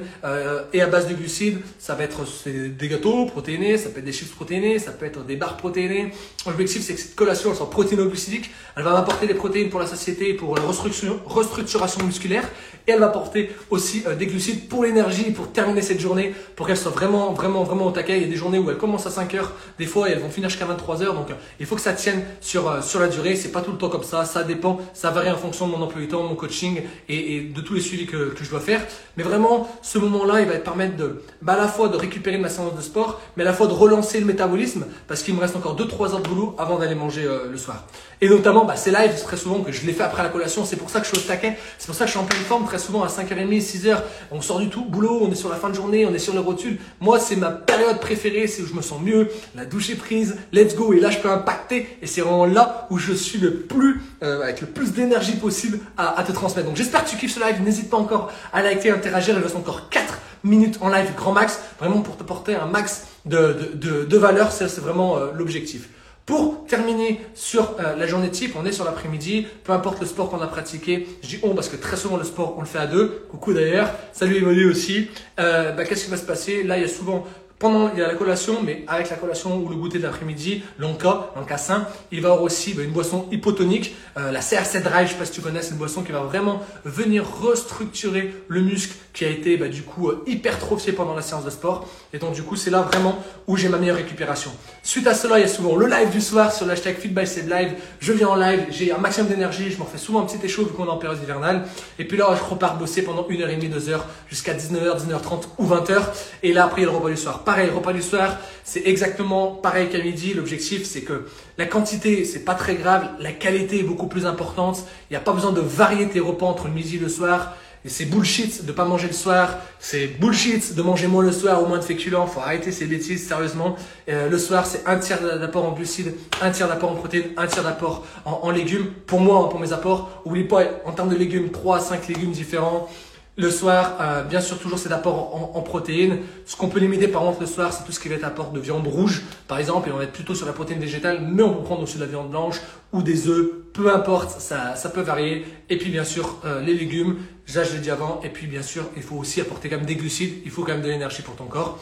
et 0.74 0.82
à 0.82 0.88
base 0.88 1.08
de 1.08 1.14
glucides. 1.14 1.60
Ça 1.80 1.96
va 1.96 2.04
être 2.04 2.22
des 2.46 2.88
gâteaux 2.88 3.26
protéinés, 3.26 3.78
ça 3.78 3.90
peut 3.90 4.00
être 4.00 4.06
des 4.06 4.12
chips 4.12 4.32
protéinés, 4.32 4.80
ça 4.80 4.92
peut 4.92 5.06
être 5.06 5.26
des 5.26 5.36
barres 5.36 5.58
protéinées, 5.58 6.13
L'objectif, 6.46 6.84
c'est 6.84 6.94
que 6.94 7.00
cette 7.00 7.16
collation, 7.16 7.52
elle 7.52 7.56
soit 7.56 7.70
protéino-glucidique. 7.70 8.52
Elle 8.76 8.84
va 8.84 8.92
m'apporter 8.94 9.28
des 9.28 9.34
protéines 9.34 9.70
pour 9.70 9.80
la 9.80 9.88
satiété, 9.88 10.34
pour 10.34 10.56
la 10.56 10.64
restructuration 10.64 12.04
musculaire. 12.06 12.44
Et 12.86 12.92
elle 12.92 13.00
va 13.00 13.06
apporter 13.06 13.50
aussi 13.70 14.04
euh, 14.08 14.16
des 14.16 14.28
glucides 14.28 14.68
pour 14.68 14.84
l'énergie, 14.84 15.32
pour 15.32 15.52
terminer 15.52 15.82
cette 15.82 16.02
journée, 16.02 16.34
pour 16.58 16.68
qu'elle 16.68 16.78
soit 16.78 16.92
vraiment, 16.92 17.32
vraiment, 17.32 17.64
vraiment 17.64 17.88
au 17.88 17.92
taquet. 17.92 18.18
Il 18.18 18.24
y 18.24 18.26
a 18.26 18.30
des 18.30 18.36
journées 18.36 18.60
où 18.60 18.70
elle 18.70 18.78
commence 18.78 19.06
à 19.06 19.10
5 19.10 19.34
heures, 19.36 19.54
des 19.80 19.86
fois, 19.86 20.10
et 20.10 20.12
elles 20.12 20.20
vont 20.20 20.30
finir 20.30 20.50
jusqu'à 20.50 20.66
23 20.66 21.02
heures. 21.02 21.14
Donc, 21.14 21.32
euh, 21.32 21.36
il 21.62 21.66
faut 21.66 21.76
que 21.76 21.82
ça 21.82 21.94
tienne 21.94 22.24
sur, 22.42 22.70
euh, 22.70 22.82
sur 22.82 23.00
la 23.00 23.08
durée. 23.08 23.38
C'est 23.38 23.52
pas 23.52 23.62
tout 23.62 23.72
le 23.72 23.78
temps 23.78 23.90
comme 23.90 24.04
ça. 24.04 24.26
Ça 24.26 24.44
dépend. 24.44 24.80
Ça 24.94 25.12
varie 25.12 25.32
en 25.32 25.38
fonction 25.38 25.68
de 25.68 25.72
mon 25.72 25.82
emploi 25.82 26.02
du 26.02 26.10
temps, 26.10 26.24
mon 26.24 26.36
coaching 26.36 26.82
et, 27.08 27.38
et 27.38 27.42
de 27.42 27.62
tous 27.62 27.74
les 27.74 27.82
suivis 27.82 28.06
que, 28.06 28.34
que 28.34 28.44
je 28.44 28.50
dois 28.50 28.60
faire. 28.60 28.86
Mais 29.16 29.24
vraiment, 29.24 29.70
ce 29.82 29.98
moment-là, 30.00 30.42
il 30.42 30.48
va 30.48 30.56
te 30.56 30.64
permettre 30.64 30.98
de, 30.98 31.22
bah, 31.42 31.54
à 31.54 31.58
la 31.58 31.68
fois 31.70 31.88
de 31.88 31.96
récupérer 31.96 32.38
ma 32.38 32.50
séance 32.50 32.76
de 32.76 32.82
sport, 32.82 33.22
mais 33.38 33.44
à 33.44 33.46
la 33.46 33.54
fois 33.54 33.68
de 33.68 33.74
relancer 33.74 34.20
le 34.20 34.26
métabolisme 34.26 34.86
parce 35.08 35.24
qu'il 35.24 35.36
me 35.36 35.40
reste 35.40 35.56
encore 35.56 35.78
2-3 35.78 36.03
heures 36.12 36.22
de 36.22 36.28
boulot 36.28 36.56
avant 36.58 36.78
d'aller 36.78 36.96
manger 36.96 37.28
le 37.50 37.58
soir. 37.58 37.86
Et 38.24 38.30
notamment, 38.30 38.64
bah, 38.64 38.78
c'est 38.78 38.92
live 38.92 39.22
très 39.22 39.36
souvent 39.36 39.60
que 39.60 39.74
je 39.74 39.86
l'ai 39.86 39.92
fait 39.92 40.04
après 40.04 40.24
la 40.24 40.30
collation. 40.30 40.64
C'est 40.64 40.78
pour 40.78 40.90
ça 40.90 41.02
que 41.02 41.06
je 41.06 41.12
suis 41.12 41.18
au 41.18 41.28
taquet. 41.28 41.58
C'est 41.78 41.88
pour 41.88 41.96
ça 41.96 42.06
que 42.06 42.08
je 42.08 42.12
suis 42.12 42.20
en 42.20 42.24
pleine 42.24 42.44
forme 42.44 42.66
très 42.66 42.80
souvent 42.80 43.04
à 43.04 43.08
5h30, 43.08 43.62
6h. 43.62 43.98
On 44.32 44.40
sort 44.42 44.60
du 44.60 44.70
tout, 44.70 44.86
boulot, 44.86 45.20
on 45.22 45.30
est 45.30 45.36
sur 45.36 45.50
la 45.50 45.58
fin 45.58 45.70
de 45.70 45.74
journée, 45.74 46.06
on 46.06 46.14
est 46.14 46.20
sur 46.20 46.32
les 46.32 46.40
rotules. 46.40 46.80
Moi, 47.02 47.20
c'est 47.20 47.36
ma 47.36 47.52
période 47.52 48.00
préférée. 48.00 48.48
C'est 48.48 48.62
où 48.62 48.66
je 48.66 48.76
me 48.76 48.82
sens 48.82 49.02
mieux. 49.02 49.30
La 49.56 49.66
douche 49.66 49.90
est 49.90 49.96
prise. 49.96 50.38
Let's 50.54 50.74
go. 50.76 50.94
Et 50.94 51.02
là, 51.02 51.10
je 51.10 51.18
peux 51.18 51.30
impacter. 51.30 51.98
Et 52.02 52.08
c'est 52.08 52.22
vraiment 52.22 52.46
là 52.46 52.88
où 52.90 52.98
je 52.98 53.12
suis 53.12 53.40
le 53.40 53.56
plus, 53.56 54.02
euh, 54.24 54.44
avec 54.44 54.62
le 54.62 54.68
plus 54.68 54.94
d'énergie 54.94 55.36
possible 55.36 55.80
à, 55.98 56.18
à, 56.18 56.24
te 56.24 56.32
transmettre. 56.32 56.70
Donc, 56.70 56.78
j'espère 56.78 57.04
que 57.04 57.10
tu 57.10 57.18
kiffes 57.18 57.36
ce 57.36 57.42
live. 57.42 57.62
N'hésite 57.62 57.90
pas 57.90 57.98
encore 57.98 58.32
à 58.54 58.62
liker, 58.62 58.92
interagir. 58.92 59.36
Il 59.38 59.44
reste 59.44 59.58
encore 59.58 59.90
4 59.90 60.20
minutes 60.46 60.78
en 60.80 60.88
live 60.88 61.14
grand 61.18 61.34
max. 61.34 61.60
Vraiment 61.78 62.00
pour 62.00 62.16
te 62.16 62.24
porter 62.24 62.56
un 62.56 62.68
max 62.68 63.04
de, 63.26 63.72
de, 63.74 64.06
de, 64.06 64.18
valeur. 64.18 64.52
C'est 64.52 64.80
vraiment 64.80 65.18
euh, 65.18 65.32
l'objectif. 65.34 65.90
Pour 66.26 66.66
terminer 66.68 67.20
sur 67.34 67.76
euh, 67.80 67.98
la 67.98 68.08
journée 68.08 68.30
type, 68.30 68.56
on 68.58 68.66
est 68.66 68.72
sur 68.72 68.86
l'après-midi, 68.86 69.46
peu 69.66 69.74
importe 69.74 70.00
le 70.00 70.06
sport 70.06 70.30
qu'on 70.30 70.40
a 70.40 70.48
pratiqué, 70.48 71.06
je 71.22 71.28
dis 71.28 71.40
on 71.44 71.54
parce 71.54 71.68
que 71.68 71.76
très 71.76 71.98
souvent 71.98 72.16
le 72.16 72.24
sport 72.24 72.56
on 72.58 72.62
le 72.62 72.66
fait 72.66 72.80
à 72.80 72.88
deux, 72.88 73.26
coucou 73.30 73.54
d'ailleurs, 73.54 73.92
salut 74.14 74.38
Emmanuel 74.38 74.68
aussi, 74.68 75.10
euh, 75.42 75.74
bah, 75.74 75.84
qu'est-ce 75.84 76.06
qui 76.06 76.12
va 76.12 76.16
se 76.16 76.26
passer? 76.26 76.64
Là 76.64 76.78
il 76.78 76.84
y 76.84 76.86
a 76.86 76.88
souvent 76.88 77.28
pendant 77.60 77.92
il 77.94 78.00
y 78.00 78.02
a 78.02 78.08
la 78.08 78.16
collation, 78.16 78.62
mais 78.64 78.84
avec 78.88 79.10
la 79.10 79.16
collation 79.16 79.58
ou 79.58 79.70
le 79.70 79.76
goûter 79.76 79.98
de 79.98 80.04
l'après-midi, 80.04 80.64
l'Anka 80.80 81.58
sain, 81.58 81.88
il 82.12 82.22
va 82.22 82.30
y 82.30 82.32
avoir 82.32 82.44
aussi 82.44 82.74
bah, 82.74 82.84
une 82.84 82.92
boisson 82.92 83.28
hypotonique, 83.32 83.96
euh, 84.18 84.32
la 84.32 84.40
CRC 84.40 84.82
Drive, 84.82 85.08
je 85.08 85.14
sais 85.14 85.20
pas 85.20 85.26
si 85.26 85.32
tu 85.32 85.42
connais, 85.42 85.62
c'est 85.62 85.72
une 85.72 85.78
boisson 85.78 86.04
qui 86.04 86.12
va 86.12 86.22
vraiment 86.22 86.62
venir 86.84 87.26
restructurer 87.42 88.34
le 88.48 88.62
muscle 88.62 88.96
qui 89.14 89.26
a 89.26 89.30
été 89.30 89.58
bah, 89.58 89.68
du 89.68 89.84
coup 89.84 90.10
euh, 90.10 90.24
hypertrophié 90.28 90.92
pendant 90.92 91.16
la 91.16 91.22
séance 91.22 91.46
de 91.46 91.50
sport. 91.50 91.88
Et 92.14 92.18
donc 92.18 92.34
du 92.34 92.44
coup, 92.44 92.56
c'est 92.56 92.72
là 92.72 92.82
vraiment 92.82 93.18
où 93.48 93.56
j'ai 93.58 93.70
ma 93.70 93.78
meilleure 93.78 93.98
récupération. 93.98 94.52
Suite 94.82 95.08
à 95.08 95.14
cela, 95.14 95.40
il 95.40 95.42
y 95.42 95.46
a 95.46 95.48
souvent 95.48 95.76
le 95.76 95.88
live 95.88 96.10
du 96.10 96.22
soir 96.22 96.52
sur 96.52 96.66
l'hashtag 96.66 96.98
Live. 97.04 97.74
Je 98.00 98.14
viens 98.14 98.30
en 98.30 98.36
live, 98.36 98.66
j'ai 98.70 98.92
un 98.92 98.98
maximum 98.98 99.30
d'énergie, 99.30 99.72
je 99.72 99.78
m'en 99.78 99.86
fais 99.86 99.98
souvent 99.98 100.22
un 100.22 100.26
petit 100.26 100.44
échaud 100.44 100.66
vu 100.66 100.72
qu'on 100.72 100.86
est 100.86 100.90
en 100.90 100.98
période 100.98 101.22
hivernale. 101.22 101.64
Et 102.00 102.06
puis 102.06 102.18
là, 102.18 102.36
je 102.36 102.44
repars 102.44 102.78
bosser 102.78 103.04
pendant 103.04 103.28
une 103.28 103.42
heure 103.42 103.50
et 103.50 103.56
demie, 103.56 103.70
deux 103.70 103.90
heures, 103.90 104.06
jusqu'à 104.30 104.54
19h, 104.54 105.06
19h30 105.06 105.44
ou 105.58 105.68
20h. 105.68 106.02
Et 106.44 106.54
là, 106.54 106.66
après, 106.66 106.82
il 106.82 106.86
y 106.86 106.88
a 106.88 106.92
le 106.92 106.98
repas 106.98 107.10
du 107.10 107.18
soir 107.18 107.43
pareil, 107.46 107.70
repas 107.70 107.94
du 107.94 108.02
soir, 108.02 108.38
c'est 108.64 108.86
exactement 108.86 109.48
pareil 109.48 109.90
qu'à 109.90 110.00
midi. 110.00 110.34
L'objectif, 110.34 110.86
c'est 110.86 111.02
que 111.02 111.28
la 111.58 111.66
quantité, 111.66 112.26
c'est 112.26 112.46
pas 112.46 112.56
très 112.56 112.76
grave. 112.76 113.10
La 113.20 113.32
qualité 113.32 113.80
est 113.80 113.84
beaucoup 113.84 114.08
plus 114.08 114.26
importante. 114.26 114.84
Il 115.10 115.14
n'y 115.14 115.18
a 115.18 115.22
pas 115.22 115.34
besoin 115.34 115.52
de 115.52 115.62
varier 115.62 116.08
tes 116.10 116.20
repas 116.20 116.46
entre 116.46 116.68
le 116.68 116.74
midi 116.74 116.98
et 116.98 117.00
le 117.00 117.10
soir. 117.10 117.56
Et 117.86 117.90
c'est 117.90 118.06
bullshit 118.06 118.66
de 118.66 118.72
pas 118.72 118.86
manger 118.86 119.08
le 119.08 119.14
soir. 119.14 119.58
C'est 119.80 120.08
bullshit 120.08 120.74
de 120.74 120.82
manger 120.82 121.08
moins 121.08 121.24
le 121.24 121.34
soir 121.34 121.62
ou 121.62 121.66
moins 121.66 121.80
de 121.80 121.84
féculents. 121.84 122.26
Faut 122.28 122.40
arrêter 122.40 122.72
ces 122.72 122.86
bêtises, 122.86 123.28
sérieusement. 123.28 123.76
Euh, 124.08 124.30
le 124.30 124.38
soir, 124.38 124.66
c'est 124.66 124.88
un 124.88 124.98
tiers 124.98 125.22
d'apport 125.22 125.66
en 125.66 125.74
glucides, 125.74 126.16
un 126.42 126.52
tiers 126.52 126.70
d'apport 126.70 126.92
en 126.92 126.96
protéines, 126.96 127.32
un 127.36 127.46
tiers 127.46 127.64
d'apport 127.64 128.06
en, 128.24 128.40
en, 128.44 128.52
légumes. 128.52 128.88
Pour 129.06 129.20
moi, 129.20 129.50
pour 129.50 129.60
mes 129.60 129.74
apports, 129.74 130.22
oublie 130.24 130.46
pas, 130.46 130.64
en 130.86 130.94
termes 130.94 131.10
de 131.10 131.18
légumes, 131.18 131.52
3 131.52 131.78
à 131.78 131.80
5 131.82 132.08
légumes 132.08 132.32
différents. 132.32 132.88
Le 133.36 133.50
soir, 133.50 133.98
euh, 134.00 134.24
bien 134.24 134.42
sûr, 134.42 134.60
toujours 134.60 134.78
cet 134.78 134.92
apport 134.92 135.36
en, 135.36 135.58
en 135.58 135.62
protéines. 135.62 136.20
Ce 136.46 136.56
qu'on 136.56 136.68
peut 136.68 136.80
limiter 136.80 137.08
par 137.08 137.24
contre 137.24 137.42
le 137.42 137.48
soir, 137.48 137.74
c'est 137.74 137.84
tout 137.84 137.92
ce 137.92 138.00
qui 138.00 138.08
va 138.08 138.14
être 138.16 138.26
apport 138.26 138.52
de 138.52 138.60
viande 138.60 138.86
rouge, 138.86 139.24
par 139.48 139.58
exemple, 139.58 139.90
et 139.90 139.92
on 139.92 139.98
va 139.98 140.04
être 140.04 140.12
plutôt 140.12 140.36
sur 140.36 140.46
la 140.46 140.54
protéine 140.54 140.80
végétale, 140.80 141.20
mais 141.28 141.42
on 141.42 141.56
peut 141.56 141.64
prendre 141.64 141.82
aussi 141.82 141.96
de 141.96 142.02
la 142.02 142.06
viande 142.08 142.30
blanche 142.30 142.58
ou 142.92 143.02
des 143.02 143.28
œufs, 143.28 143.50
peu 143.74 143.92
importe, 143.92 144.40
ça, 144.40 144.76
ça 144.76 144.90
peut 144.90 145.02
varier. 145.02 145.48
Et 145.72 145.80
puis 145.80 145.90
bien 145.90 146.04
sûr, 146.04 146.38
euh, 146.46 146.62
les 146.62 146.76
légumes, 146.76 147.18
je 147.48 147.60
l'ai 147.60 147.80
dit 147.80 147.90
avant, 147.90 148.22
et 148.24 148.30
puis 148.30 148.46
bien 148.46 148.62
sûr, 148.62 148.84
il 148.96 149.02
faut 149.02 149.16
aussi 149.16 149.42
apporter 149.42 149.68
quand 149.68 149.78
même 149.78 149.88
des 149.88 149.96
glucides, 149.96 150.36
il 150.46 150.52
faut 150.52 150.62
quand 150.62 150.74
même 150.74 150.84
de 150.84 150.90
l'énergie 150.90 151.24
pour 151.24 151.36
ton 151.36 151.46
corps. 151.46 151.80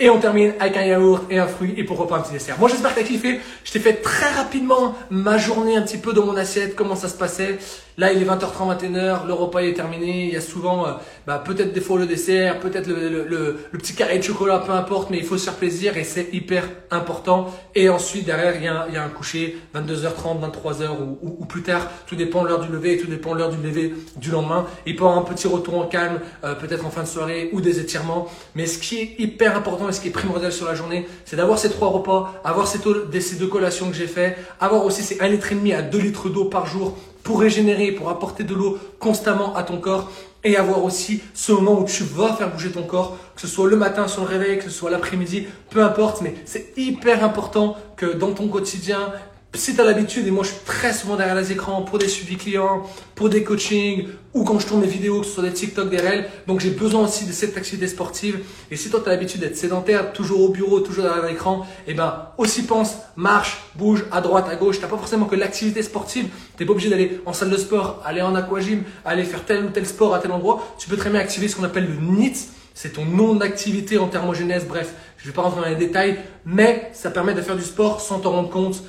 Et 0.00 0.10
on 0.10 0.18
termine 0.18 0.54
avec 0.58 0.76
un 0.76 0.82
yaourt 0.82 1.26
et 1.30 1.38
un 1.38 1.46
fruit 1.46 1.74
et 1.76 1.84
pourquoi 1.84 2.08
pas 2.08 2.16
un 2.16 2.22
petit 2.22 2.32
dessert. 2.32 2.58
Moi 2.58 2.68
j'espère 2.68 2.92
que 2.92 2.98
tu 2.98 3.04
as 3.04 3.08
kiffé. 3.08 3.40
Je 3.62 3.70
t'ai 3.70 3.78
fait 3.78 3.94
très 3.94 4.32
rapidement 4.32 4.96
ma 5.10 5.38
journée 5.38 5.76
un 5.76 5.82
petit 5.82 5.98
peu 5.98 6.12
dans 6.12 6.26
mon 6.26 6.36
assiette, 6.36 6.74
comment 6.74 6.96
ça 6.96 7.08
se 7.08 7.16
passait. 7.16 7.58
Là 7.98 8.12
il 8.12 8.22
est 8.22 8.24
20h30, 8.24 8.78
21h, 8.78 9.26
le 9.26 9.32
repas 9.32 9.60
est 9.60 9.74
terminé. 9.74 10.26
Il 10.26 10.32
y 10.32 10.36
a 10.36 10.40
souvent 10.40 10.86
euh, 10.86 10.92
bah, 11.26 11.42
peut-être 11.44 11.72
des 11.72 11.80
fois 11.80 11.98
le 11.98 12.06
dessert, 12.06 12.60
peut-être 12.60 12.86
le, 12.86 13.08
le, 13.08 13.24
le, 13.70 13.78
petit 13.78 13.94
carré 13.94 14.18
de 14.18 14.22
chocolat, 14.22 14.60
peu 14.60 14.72
importe, 14.72 15.10
mais 15.10 15.18
il 15.18 15.24
faut 15.24 15.36
se 15.36 15.44
faire 15.44 15.54
plaisir 15.54 15.96
et 15.96 16.04
c'est 16.04 16.28
hyper 16.32 16.68
important. 16.90 17.52
Et 17.74 17.88
ensuite 17.88 18.24
derrière 18.24 18.56
il 18.56 18.64
y 18.64 18.68
a, 18.68 18.86
il 18.88 18.94
y 18.94 18.96
a 18.96 19.04
un 19.04 19.08
coucher, 19.08 19.58
22h30, 19.74 20.40
23h 20.40 20.90
ou, 21.00 21.36
ou, 21.40 21.44
plus 21.44 21.62
tard. 21.62 21.88
Tout 22.06 22.16
dépend 22.16 22.42
de 22.42 22.48
l'heure 22.48 22.60
du 22.60 22.72
lever 22.72 22.94
et 22.94 22.98
tout 22.98 23.08
dépend 23.08 23.34
de 23.34 23.38
l'heure 23.38 23.50
du 23.50 23.62
lever 23.62 23.94
du 24.16 24.30
lendemain. 24.30 24.66
Il 24.86 24.96
peut 24.96 25.04
avoir 25.04 25.18
un 25.18 25.24
petit 25.24 25.46
retour 25.46 25.78
en 25.78 25.86
calme, 25.86 26.20
euh, 26.44 26.54
peut-être 26.54 26.86
en 26.86 26.90
fin 26.90 27.02
de 27.02 27.08
soirée 27.08 27.50
ou 27.52 27.60
des 27.60 27.78
étirements. 27.78 28.28
Mais 28.54 28.66
ce 28.66 28.78
qui 28.78 28.98
est 28.98 29.14
hyper 29.18 29.56
important 29.56 29.90
ce 29.92 30.00
qui 30.00 30.08
est 30.08 30.12
primordial 30.12 30.52
sur 30.52 30.66
la 30.66 30.74
journée, 30.74 31.06
c'est 31.24 31.36
d'avoir 31.36 31.58
ces 31.58 31.70
trois 31.70 31.88
repas, 31.88 32.40
avoir 32.44 32.66
ces, 32.66 32.78
ces 33.20 33.36
deux 33.36 33.46
collations 33.46 33.88
que 33.88 33.96
j'ai 33.96 34.06
fait, 34.06 34.36
avoir 34.60 34.84
aussi 34.84 35.02
ces 35.02 35.20
1 35.20 35.28
litre 35.28 35.52
et 35.52 35.54
demi 35.54 35.72
à 35.72 35.82
2 35.82 35.98
litres 35.98 36.28
d'eau 36.28 36.46
par 36.46 36.66
jour 36.66 36.96
pour 37.22 37.40
régénérer, 37.40 37.92
pour 37.92 38.08
apporter 38.10 38.44
de 38.44 38.54
l'eau 38.54 38.78
constamment 38.98 39.54
à 39.54 39.62
ton 39.62 39.78
corps 39.78 40.10
et 40.44 40.56
avoir 40.56 40.84
aussi 40.84 41.22
ce 41.34 41.52
moment 41.52 41.78
où 41.78 41.84
tu 41.84 42.02
vas 42.02 42.34
faire 42.34 42.50
bouger 42.50 42.70
ton 42.70 42.82
corps, 42.82 43.16
que 43.34 43.40
ce 43.40 43.46
soit 43.46 43.68
le 43.68 43.76
matin 43.76 44.08
sur 44.08 44.22
le 44.22 44.28
réveil, 44.28 44.58
que 44.58 44.64
ce 44.64 44.70
soit 44.70 44.90
l'après-midi, 44.90 45.46
peu 45.70 45.82
importe, 45.82 46.20
mais 46.20 46.34
c'est 46.44 46.72
hyper 46.76 47.24
important 47.24 47.76
que 47.96 48.06
dans 48.06 48.32
ton 48.32 48.48
quotidien, 48.48 49.12
si 49.54 49.76
tu 49.76 49.82
l'habitude, 49.84 50.26
et 50.26 50.30
moi 50.30 50.44
je 50.44 50.48
suis 50.48 50.60
très 50.64 50.94
souvent 50.94 51.16
derrière 51.16 51.34
les 51.34 51.52
écrans 51.52 51.82
pour 51.82 51.98
des 51.98 52.08
suivis 52.08 52.36
clients, 52.36 52.84
pour 53.14 53.28
des 53.28 53.44
coachings, 53.44 54.08
ou 54.32 54.44
quand 54.44 54.58
je 54.58 54.66
tourne 54.66 54.80
des 54.80 54.86
vidéos, 54.86 55.20
que 55.20 55.26
ce 55.26 55.42
des 55.42 55.52
TikTok, 55.52 55.90
des 55.90 55.98
Reels, 55.98 56.26
donc 56.46 56.60
j'ai 56.60 56.70
besoin 56.70 57.04
aussi 57.04 57.26
de 57.26 57.32
cette 57.32 57.54
activité 57.56 57.86
sportive. 57.86 58.40
Et 58.70 58.76
si 58.76 58.88
toi 58.88 59.00
tu 59.02 59.10
as 59.10 59.12
l'habitude 59.12 59.42
d'être 59.42 59.56
sédentaire, 59.56 60.14
toujours 60.14 60.40
au 60.40 60.48
bureau, 60.48 60.80
toujours 60.80 61.04
derrière 61.04 61.26
l'écran, 61.26 61.66
et 61.86 61.90
eh 61.90 61.94
ben 61.94 62.28
aussi 62.38 62.62
pense, 62.62 62.96
marche, 63.14 63.62
bouge 63.76 64.04
à 64.10 64.22
droite, 64.22 64.46
à 64.50 64.56
gauche. 64.56 64.80
T'as 64.80 64.86
pas 64.86 64.96
forcément 64.96 65.26
que 65.26 65.36
l'activité 65.36 65.82
sportive. 65.82 66.28
T'es 66.56 66.64
pas 66.64 66.72
obligé 66.72 66.88
d'aller 66.88 67.20
en 67.26 67.34
salle 67.34 67.50
de 67.50 67.58
sport, 67.58 68.02
aller 68.06 68.22
en 68.22 68.34
aquagym, 68.34 68.84
aller 69.04 69.24
faire 69.24 69.44
tel 69.44 69.66
ou 69.66 69.68
tel 69.68 69.86
sport 69.86 70.14
à 70.14 70.18
tel 70.18 70.32
endroit. 70.32 70.74
Tu 70.78 70.88
peux 70.88 70.96
très 70.96 71.10
bien 71.10 71.20
activer 71.20 71.48
ce 71.48 71.56
qu'on 71.56 71.64
appelle 71.64 71.86
le 71.86 72.00
NIT. 72.00 72.48
C'est 72.74 72.94
ton 72.94 73.04
nom 73.04 73.34
d'activité 73.34 73.98
en 73.98 74.08
thermogénèse. 74.08 74.64
Bref, 74.66 74.94
je 75.18 75.26
vais 75.26 75.34
pas 75.34 75.42
rentrer 75.42 75.60
dans 75.60 75.68
les 75.68 75.76
détails, 75.76 76.18
mais 76.46 76.90
ça 76.94 77.10
permet 77.10 77.34
de 77.34 77.42
faire 77.42 77.56
du 77.56 77.62
sport 77.62 78.00
sans 78.00 78.18
t'en 78.18 78.30
rendre 78.30 78.48
compte 78.48 78.82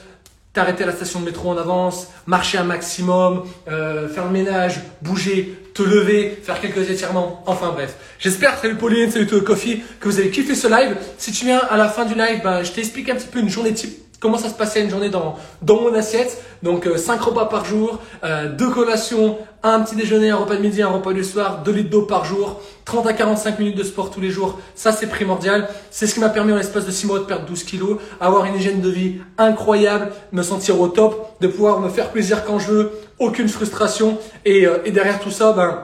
t'arrêter 0.54 0.84
à 0.84 0.88
la 0.88 0.94
station 0.94 1.20
de 1.20 1.26
métro 1.26 1.50
en 1.50 1.58
avance, 1.58 2.08
marcher 2.28 2.60
un 2.60 2.64
maximum, 2.64 3.44
euh, 3.68 4.08
faire 4.08 4.26
le 4.26 4.32
ménage, 4.32 4.82
bouger, 5.02 5.58
te 5.74 5.82
lever, 5.82 6.40
faire 6.44 6.62
quelques 6.62 6.90
étirements, 6.90 7.44
enfin 7.48 7.72
bref. 7.72 7.96
J'espère, 8.20 8.60
salut 8.60 8.76
Pauline, 8.76 9.10
salut 9.10 9.26
tout 9.26 9.42
Coffee, 9.42 9.82
que 10.00 10.08
vous 10.08 10.20
avez 10.20 10.30
kiffé 10.30 10.54
ce 10.54 10.68
live. 10.68 10.96
Si 11.18 11.32
tu 11.32 11.46
viens 11.46 11.60
à 11.60 11.78
la 11.78 11.90
fin 11.90 12.06
du 12.06 12.14
live, 12.14 12.42
ben, 12.44 12.64
je 12.64 12.72
t'explique 12.72 13.10
un 13.10 13.16
petit 13.16 13.28
peu 13.28 13.40
une 13.40 13.50
journée 13.50 13.74
type 13.74 13.98
comment 14.24 14.38
ça 14.38 14.48
se 14.48 14.54
passait 14.54 14.82
une 14.82 14.90
journée 14.90 15.10
dans, 15.10 15.36
dans 15.62 15.82
mon 15.82 15.94
assiette? 15.94 16.42
Donc 16.64 16.88
euh, 16.88 16.96
5 16.96 17.22
repas 17.22 17.46
par 17.46 17.66
jour, 17.66 18.00
euh, 18.24 18.48
2 18.48 18.70
collations, 18.70 19.38
un 19.64 19.82
petit 19.82 19.98
déjeuner, 19.98 20.30
un 20.30 20.38
repas 20.38 20.56
de 20.56 20.62
midi, 20.62 20.82
un 20.82 20.88
repas 20.88 21.12
du 21.12 21.26
soir, 21.26 21.62
2 21.66 21.72
litres 21.74 21.90
d'eau 21.90 22.04
par 22.04 22.24
jour, 22.24 22.62
30 22.86 23.06
à 23.06 23.12
45 23.12 23.60
minutes 23.60 23.78
de 23.78 23.84
sport 23.84 24.12
tous 24.12 24.22
les 24.22 24.30
jours. 24.30 24.60
Ça, 24.76 24.94
c'est 24.94 25.08
primordial. 25.08 25.68
C'est 25.92 26.08
ce 26.08 26.14
qui 26.14 26.22
m'a 26.22 26.30
permis 26.30 26.54
en 26.54 26.56
l'espace 26.56 26.86
de 26.86 26.92
6 26.92 27.06
mois 27.06 27.20
de 27.20 27.26
perdre 27.26 27.46
12 27.46 27.64
kilos, 27.64 27.98
avoir 28.22 28.46
une 28.46 28.56
hygiène 28.56 28.80
de 28.80 28.90
vie 28.90 29.16
incroyable, 29.38 30.14
me 30.32 30.42
sentir 30.42 30.80
au 30.80 30.88
top, 30.88 31.36
de 31.42 31.48
pouvoir 31.50 31.82
me 31.82 31.90
faire 31.90 32.10
plaisir 32.10 32.46
quand 32.46 32.60
je 32.60 32.72
veux, 32.72 32.92
aucune 33.20 33.50
frustration. 33.50 34.18
Et, 34.46 34.66
euh, 34.66 34.78
et 34.86 34.92
derrière 34.92 35.20
tout 35.20 35.32
ça, 35.32 35.52
ben 35.52 35.84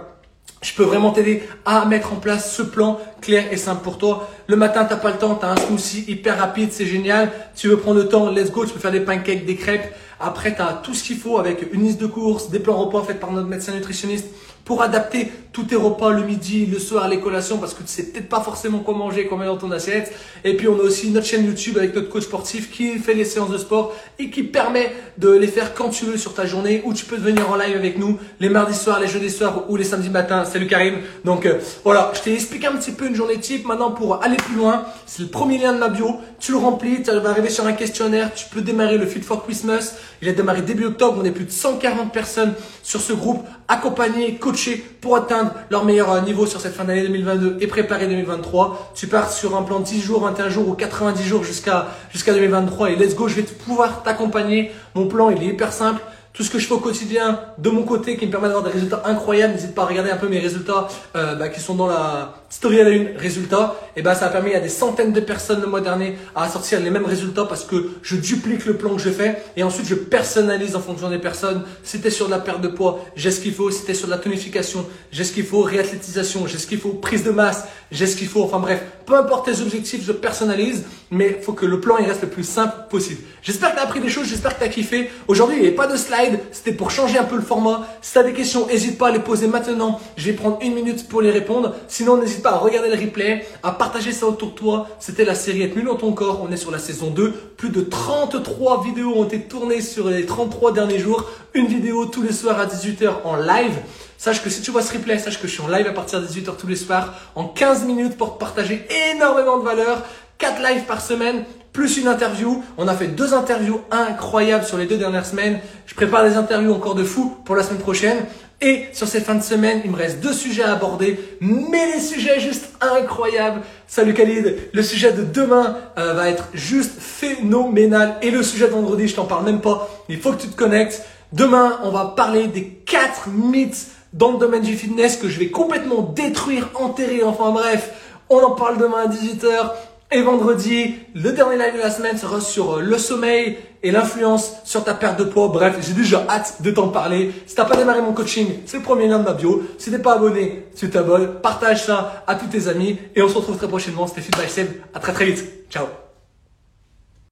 je 0.62 0.74
peux 0.74 0.84
vraiment 0.84 1.12
t'aider 1.12 1.44
à 1.66 1.86
mettre 1.86 2.12
en 2.14 2.18
place 2.18 2.56
ce 2.56 2.62
plan 2.62 3.00
clair 3.22 3.46
et 3.52 3.58
simple 3.58 3.82
pour 3.82 3.98
toi. 3.98 4.30
Le 4.48 4.56
matin, 4.56 4.86
t'as 4.86 4.98
pas 4.98 5.12
le 5.12 5.18
temps, 5.18 5.36
tu 5.36 5.46
as 5.46 5.52
un 5.52 5.56
smoothie 5.56 6.06
hyper 6.08 6.38
rapide, 6.38 6.70
c'est 6.72 6.86
génial. 6.86 7.32
Tu 7.56 7.70
veux 7.70 7.78
prendre 7.78 7.98
le 7.98 8.10
temps, 8.10 8.30
let's 8.30 8.52
go, 8.52 8.66
tu 8.66 8.74
peux 8.74 8.80
faire 8.80 8.92
des 8.92 9.00
pancakes, 9.00 9.46
des 9.46 9.56
crêpes. 9.56 9.94
Après, 10.20 10.54
tu 10.54 10.62
as 10.62 10.82
tout 10.84 10.94
ce 10.94 11.04
qu'il 11.04 11.18
faut 11.18 11.38
avec 11.38 11.74
une 11.74 11.84
liste 11.84 12.02
de 12.02 12.08
courses, 12.08 12.50
des 12.50 12.60
plans 12.60 12.78
repas 12.78 13.04
faits 13.04 13.20
par 13.20 13.32
notre 13.32 13.48
médecin 13.48 13.74
nutritionniste 13.74 14.26
pour 14.66 14.82
adapter 14.82 15.32
tous 15.52 15.64
tes 15.64 15.76
repas 15.76 16.12
le 16.12 16.24
midi, 16.24 16.66
le 16.68 16.78
soir, 16.78 17.08
les 17.08 17.20
collations 17.20 17.58
parce 17.58 17.74
que 17.74 17.82
tu 17.82 17.88
sais 17.88 18.04
peut-être 18.04 18.30
pas 18.30 18.42
forcément 18.42 18.80
quoi 18.80 18.94
manger, 18.94 19.26
quoi 19.26 19.38
mettre 19.38 19.52
dans 19.52 19.58
ton 19.58 19.72
assiette. 19.72 20.14
Et 20.44 20.56
puis 20.56 20.68
on 20.68 20.76
a 20.76 20.84
aussi 20.84 21.10
notre 21.10 21.26
chaîne 21.26 21.46
YouTube 21.46 21.78
avec 21.78 21.96
notre 21.96 22.10
coach 22.10 22.24
sportif 22.24 22.72
qui 22.72 23.00
fait 23.00 23.16
les 23.16 23.26
séances 23.26 23.50
de 23.50 23.58
sport 23.58 23.96
et 24.20 24.30
qui 24.30 24.44
permet 24.44 24.94
de 25.18 25.30
les 25.32 25.48
faire 25.48 25.74
quand 25.74 25.90
tu 25.90 26.06
veux 26.06 26.18
sur 26.18 26.34
ta 26.34 26.46
journée 26.46 26.84
ou 26.86 26.94
tu 26.94 27.06
peux 27.06 27.16
venir 27.16 27.50
en 27.50 27.56
live 27.56 27.76
avec 27.76 27.98
nous 27.98 28.20
les 28.40 28.50
mardis 28.50 28.78
soirs, 28.78 29.00
les 29.00 29.08
jeudis 29.08 29.32
soirs 29.32 29.66
ou 29.70 29.76
les 29.76 29.84
samedis 29.84 30.10
matins. 30.10 30.46
Salut 30.46 30.68
Karim. 30.68 31.00
Donc 31.26 31.46
euh, 31.46 31.58
voilà, 31.84 32.12
je 32.16 32.22
t'ai 32.22 32.34
expliqué 32.34 32.68
un 32.68 32.76
petit 32.76 32.92
peu 32.92 33.08
une 33.08 33.16
journée 33.16 33.40
type. 33.40 33.66
Maintenant 33.66 33.92
pour 33.92 34.24
aller 34.24 34.38
plus 34.38 34.56
loin, 34.56 34.86
c'est 35.08 35.24
le 35.24 35.30
premier 35.30 35.58
lien 35.58 35.74
de 35.74 35.80
ma 35.80 35.90
bio. 35.90 36.18
Tu 36.40 36.52
le 36.52 36.60
remplis, 36.60 37.02
tu 37.02 37.12
vas 37.12 37.30
arriver 37.30 37.50
sur 37.50 37.66
un 37.66 37.74
questionnaire, 37.74 38.34
tu 38.34 38.46
peux 38.52 38.62
démarrer 38.62 38.98
le 38.98 39.08
Fit 39.08 39.22
for 39.22 39.44
Christmas. 39.44 39.96
Il 40.22 40.30
a 40.30 40.34
démarré 40.34 40.62
début 40.62 40.86
octobre, 40.86 41.18
on 41.20 41.26
est 41.26 41.32
plus 41.32 41.46
de 41.46 41.52
140 41.52 42.14
personnes 42.14 42.54
sur 42.84 43.02
ce 43.02 43.14
groupe 43.14 43.46
accompagnées, 43.70 44.36
coachées 44.36 44.84
pour 45.00 45.16
atteindre 45.16 45.52
leur 45.70 45.86
meilleur 45.86 46.12
euh, 46.12 46.22
niveau 46.22 46.46
sur 46.46 46.60
cette 46.60 46.74
fin 46.74 46.84
d'année 46.84 47.04
2022 47.04 47.58
et 47.62 47.68
préparer 47.68 48.08
2023. 48.08 48.92
Tu 48.96 49.08
pars 49.08 49.32
sur 49.32 49.56
un 49.56 49.62
plan 49.62 49.80
de 49.80 49.86
10 49.86 50.02
jours, 50.02 50.22
21 50.22 50.50
jours 50.50 50.68
ou 50.68 50.74
90 50.74 51.24
jours 51.24 51.44
jusqu'à 51.44 51.88
jusqu'à 52.12 52.34
2023 52.34 52.92
et 52.92 52.96
let's 52.96 53.16
go, 53.16 53.28
je 53.28 53.36
vais 53.36 53.44
pouvoir 53.44 54.04
t'accompagner. 54.04 54.72
Mon 54.96 55.08
plan, 55.08 55.30
il 55.30 55.42
est 55.44 55.48
hyper 55.48 55.72
simple 55.72 56.02
tout 56.34 56.44
ce 56.44 56.50
que 56.50 56.60
je 56.60 56.68
fais 56.68 56.74
au 56.74 56.80
quotidien 56.80 57.40
de 57.58 57.70
mon 57.70 57.84
côté 57.84 58.16
qui 58.18 58.26
me 58.26 58.32
permet 58.32 58.48
d'avoir 58.48 58.64
des 58.66 58.72
résultats 58.72 59.04
incroyables. 59.06 59.54
N'hésite 59.54 59.76
pas 59.76 59.84
à 59.84 59.86
regarder 59.86 60.10
un 60.10 60.18
peu 60.18 60.30
mes 60.30 60.40
résultats 60.40 60.88
euh, 61.16 61.36
bah, 61.36 61.50
qui 61.50 61.60
sont 61.60 61.76
dans 61.76 61.88
la 61.88 62.34
story 62.50 62.82
à 62.82 62.84
la 62.84 62.90
une 62.90 63.18
résultats. 63.18 63.80
Et 63.96 64.02
ben 64.02 64.16
ça 64.16 64.28
a 64.28 64.30
permis 64.30 64.54
à 64.54 64.60
des 64.60 64.70
centaines 64.70 65.14
de 65.14 65.20
personnes 65.20 65.62
le 65.62 65.68
mois 65.68 65.82
dernier 65.82 66.18
à 66.36 66.50
sortir 66.50 66.80
les 66.80 66.90
mêmes 66.90 67.06
résultats 67.06 67.46
parce 67.46 67.64
que 67.64 67.92
je 68.02 68.16
duplique 68.16 68.66
le 68.66 68.76
plan 68.76 68.96
que 68.96 69.02
je 69.02 69.10
fais 69.10 69.42
et 69.56 69.64
ensuite 69.64 69.88
je 69.88 69.96
personnalise 69.96 70.76
en 70.76 70.80
fonction 70.80 71.10
des 71.10 71.20
personnes. 71.20 71.64
Tu 71.84 72.12
sur 72.12 72.28
de 72.28 72.32
la 72.32 72.40
perte 72.40 72.62
de 72.62 72.68
poids, 72.68 73.06
j'ai 73.16 73.32
ce 73.32 73.40
qu'il 73.42 73.54
faut. 73.54 73.70
Tu 73.70 73.96
sur 73.96 74.08
de 74.08 74.12
la 74.12 74.18
tonification, 74.18 74.86
j'ai 75.12 75.24
ce 75.24 75.34
qu'il 75.34 75.46
faut. 75.46 75.62
Réathlétisation, 75.62 76.48
j'ai 76.48 76.58
ce 76.58 76.68
qu'il 76.68 76.80
faut. 76.80 76.90
Prise 76.90 77.24
de 77.24 77.32
masse, 77.32 77.66
j'ai 77.92 78.08
ce 78.08 78.16
qu'il 78.16 78.28
faut. 78.28 78.44
Enfin 78.44 78.60
bref, 78.60 78.82
peu 79.06 79.16
importe 79.16 79.46
tes 79.46 79.62
objectifs, 79.62 80.06
je 80.06 80.12
personnalise, 80.12 80.84
mais 81.12 81.36
il 81.40 81.44
faut 81.44 81.54
que 81.54 81.66
le 81.66 81.80
plan 81.80 81.98
il 81.98 82.06
reste 82.06 82.22
le 82.22 82.30
plus 82.30 82.44
simple 82.44 82.74
possible. 82.90 83.22
J'espère 83.42 83.72
que 83.72 83.76
tu 83.76 83.82
as 83.82 83.84
appris 83.86 84.00
des 84.00 84.10
choses, 84.10 84.28
j'espère 84.28 84.54
que 84.54 84.60
tu 84.60 84.66
as 84.66 84.70
kiffé. 84.70 85.10
Aujourd'hui, 85.28 85.58
il 85.58 85.62
n'y 85.62 85.68
avait 85.68 85.76
pas 85.76 85.88
de 85.88 85.98
slide, 85.98 86.40
c'était 86.52 86.74
pour 86.74 86.92
changer 86.92 87.18
un 87.18 87.24
peu 87.24 87.36
le 87.36 87.42
format. 87.42 87.88
Si 88.02 88.14
tu 88.14 88.20
as 88.20 88.24
des 88.24 88.34
questions, 88.34 88.68
n'hésite 88.68 88.98
pas 88.98 89.08
à 89.08 89.12
les 89.12 89.20
poser 89.20 89.48
maintenant. 89.48 90.00
Je 90.16 90.26
vais 90.26 90.34
prendre 90.34 90.60
une 90.62 90.74
minute 90.74 91.08
pour 91.08 91.22
les 91.22 91.32
répondre. 91.32 91.74
Sinon, 91.88 92.18
n'hésite 92.18 92.39
pas 92.40 92.52
à 92.52 92.58
regarder 92.58 92.90
le 92.90 93.00
replay, 93.00 93.46
à 93.64 93.72
partager 93.72 94.12
ça 94.12 94.26
autour 94.26 94.50
de 94.50 94.56
toi. 94.56 94.88
C'était 95.00 95.26
la 95.26 95.36
série 95.36 95.64
Être 95.64 95.80
dans 95.84 95.96
ton 95.96 96.14
corps. 96.14 96.42
On 96.48 96.52
est 96.52 96.58
sur 96.58 96.72
la 96.72 96.80
saison 96.80 97.10
2. 97.10 97.32
Plus 97.58 97.70
de 97.70 97.82
33 97.82 98.84
vidéos 98.84 99.14
ont 99.16 99.26
été 99.26 99.42
tournées 99.42 99.82
sur 99.82 100.10
les 100.10 100.26
33 100.26 100.74
derniers 100.74 101.00
jours. 101.00 101.30
Une 101.54 101.68
vidéo 101.68 102.06
tous 102.06 102.22
les 102.22 102.34
soirs 102.34 102.60
à 102.60 102.66
18h 102.66 103.10
en 103.24 103.36
live. 103.36 103.78
Sache 104.18 104.44
que 104.44 104.50
si 104.50 104.62
tu 104.62 104.72
vois 104.72 104.82
ce 104.82 104.92
replay, 104.92 105.18
sache 105.18 105.40
que 105.42 105.48
je 105.48 105.54
suis 105.54 105.62
en 105.62 105.70
live 105.70 105.88
à 105.88 105.94
partir 105.94 106.22
de 106.22 106.28
18h 106.28 106.58
tous 106.58 106.68
les 106.68 106.76
soirs, 106.76 107.14
en 107.36 107.46
15 107.46 107.86
minutes 107.86 108.18
pour 108.18 108.38
partager 108.38 108.86
énormément 109.12 109.60
de 109.60 109.64
valeur. 109.64 110.04
4 110.40 110.62
lives 110.62 110.84
par 110.84 111.02
semaine, 111.02 111.46
plus 111.74 111.98
une 111.98 112.08
interview. 112.08 112.64
On 112.78 112.88
a 112.88 112.96
fait 112.96 113.08
deux 113.08 113.34
interviews 113.34 113.82
incroyables 113.92 114.66
sur 114.66 114.78
les 114.78 114.86
deux 114.86 114.98
dernières 114.98 115.26
semaines. 115.26 115.60
Je 115.86 115.96
prépare 115.96 116.24
des 116.24 116.36
interviews 116.36 116.74
encore 116.74 116.96
de 116.96 117.04
fou 117.04 117.38
pour 117.46 117.56
la 117.56 117.64
semaine 117.64 117.80
prochaine. 117.80 118.26
Et 118.62 118.88
sur 118.92 119.08
ces 119.08 119.22
fins 119.22 119.36
de 119.36 119.44
semaine, 119.44 119.82
il 119.86 119.92
me 119.92 119.96
reste 119.96 120.20
deux 120.20 120.34
sujets 120.34 120.64
à 120.64 120.74
aborder, 120.74 121.18
mais 121.40 121.94
les 121.94 122.02
sujets 122.02 122.42
juste 122.42 122.72
incroyables. 122.82 123.62
Salut 123.88 124.14
Khalid, 124.14 124.58
le 124.74 124.84
sujet 124.84 125.14
de 125.14 125.24
demain 125.24 125.78
euh, 125.98 126.14
va 126.14 126.30
être 126.30 126.50
juste 126.54 127.00
phénoménal. 127.00 128.18
Et 128.22 128.32
le 128.32 128.44
sujet 128.44 128.68
de 128.68 128.74
vendredi, 128.74 129.08
je 129.08 129.16
t'en 129.16 129.24
parle 129.24 129.46
même 129.46 129.62
pas. 129.62 129.90
Il 130.10 130.20
faut 130.20 130.34
que 130.34 130.42
tu 130.42 130.50
te 130.50 130.58
connectes. 130.58 131.06
Demain, 131.32 131.80
on 131.84 131.92
va 131.92 132.14
parler 132.18 132.48
des 132.48 132.66
quatre 132.66 133.30
mythes 133.30 133.88
dans 134.12 134.34
le 134.34 134.40
domaine 134.40 134.64
du 134.64 134.76
fitness 134.76 135.16
que 135.16 135.30
je 135.30 135.40
vais 135.40 135.50
complètement 135.50 136.02
détruire, 136.02 136.70
enterrer. 136.76 137.24
Enfin 137.24 137.52
bref, 137.52 137.92
on 138.30 138.40
en 138.40 138.52
parle 138.52 138.78
demain 138.78 139.06
à 139.06 139.08
18h. 139.08 139.72
Et 140.12 140.24
vendredi, 140.24 140.96
le 141.14 141.32
dernier 141.34 141.56
live 141.56 141.76
de 141.76 141.80
la 141.80 141.92
semaine 141.92 142.18
sera 142.18 142.42
sur 142.42 142.78
euh, 142.78 142.82
le 142.82 142.98
sommeil 142.98 143.58
et 143.84 143.92
l'influence 143.92 144.54
sur 144.64 144.84
ta 144.84 144.96
perte 144.96 145.20
de 145.20 145.24
poids. 145.24 145.50
Bref, 145.50 145.78
j'ai 145.82 145.94
déjà 145.94 146.26
hâte 146.28 146.64
de 146.64 146.72
t'en 146.72 146.88
parler. 146.88 147.32
Si 147.46 147.54
t'as 147.54 147.66
pas 147.66 147.76
démarré 147.76 148.02
mon 148.02 148.14
coaching, 148.14 148.48
c'est 148.66 148.78
le 148.78 148.84
premier 148.84 149.08
lien 149.08 149.20
de 149.20 149.24
ma 149.24 149.34
bio. 149.34 149.62
Si 149.78 149.92
t'es 149.92 150.00
pas 150.00 150.16
abonné, 150.16 150.66
tu 150.76 150.90
t'abonnes. 150.90 151.40
Partage 151.44 151.86
ça 151.86 152.24
à 152.26 152.34
tous 152.34 152.48
tes 152.48 152.68
amis. 152.68 152.98
Et 153.16 153.22
on 153.22 153.30
se 153.30 153.36
retrouve 153.36 153.58
très 153.58 153.68
prochainement. 153.68 154.08
C'était 154.08 154.22
by 154.36 154.50
Seb. 154.50 154.70
À 154.96 155.00
très 155.00 155.14
très 155.14 155.26
vite. 155.26 155.46
Ciao. 155.70 155.86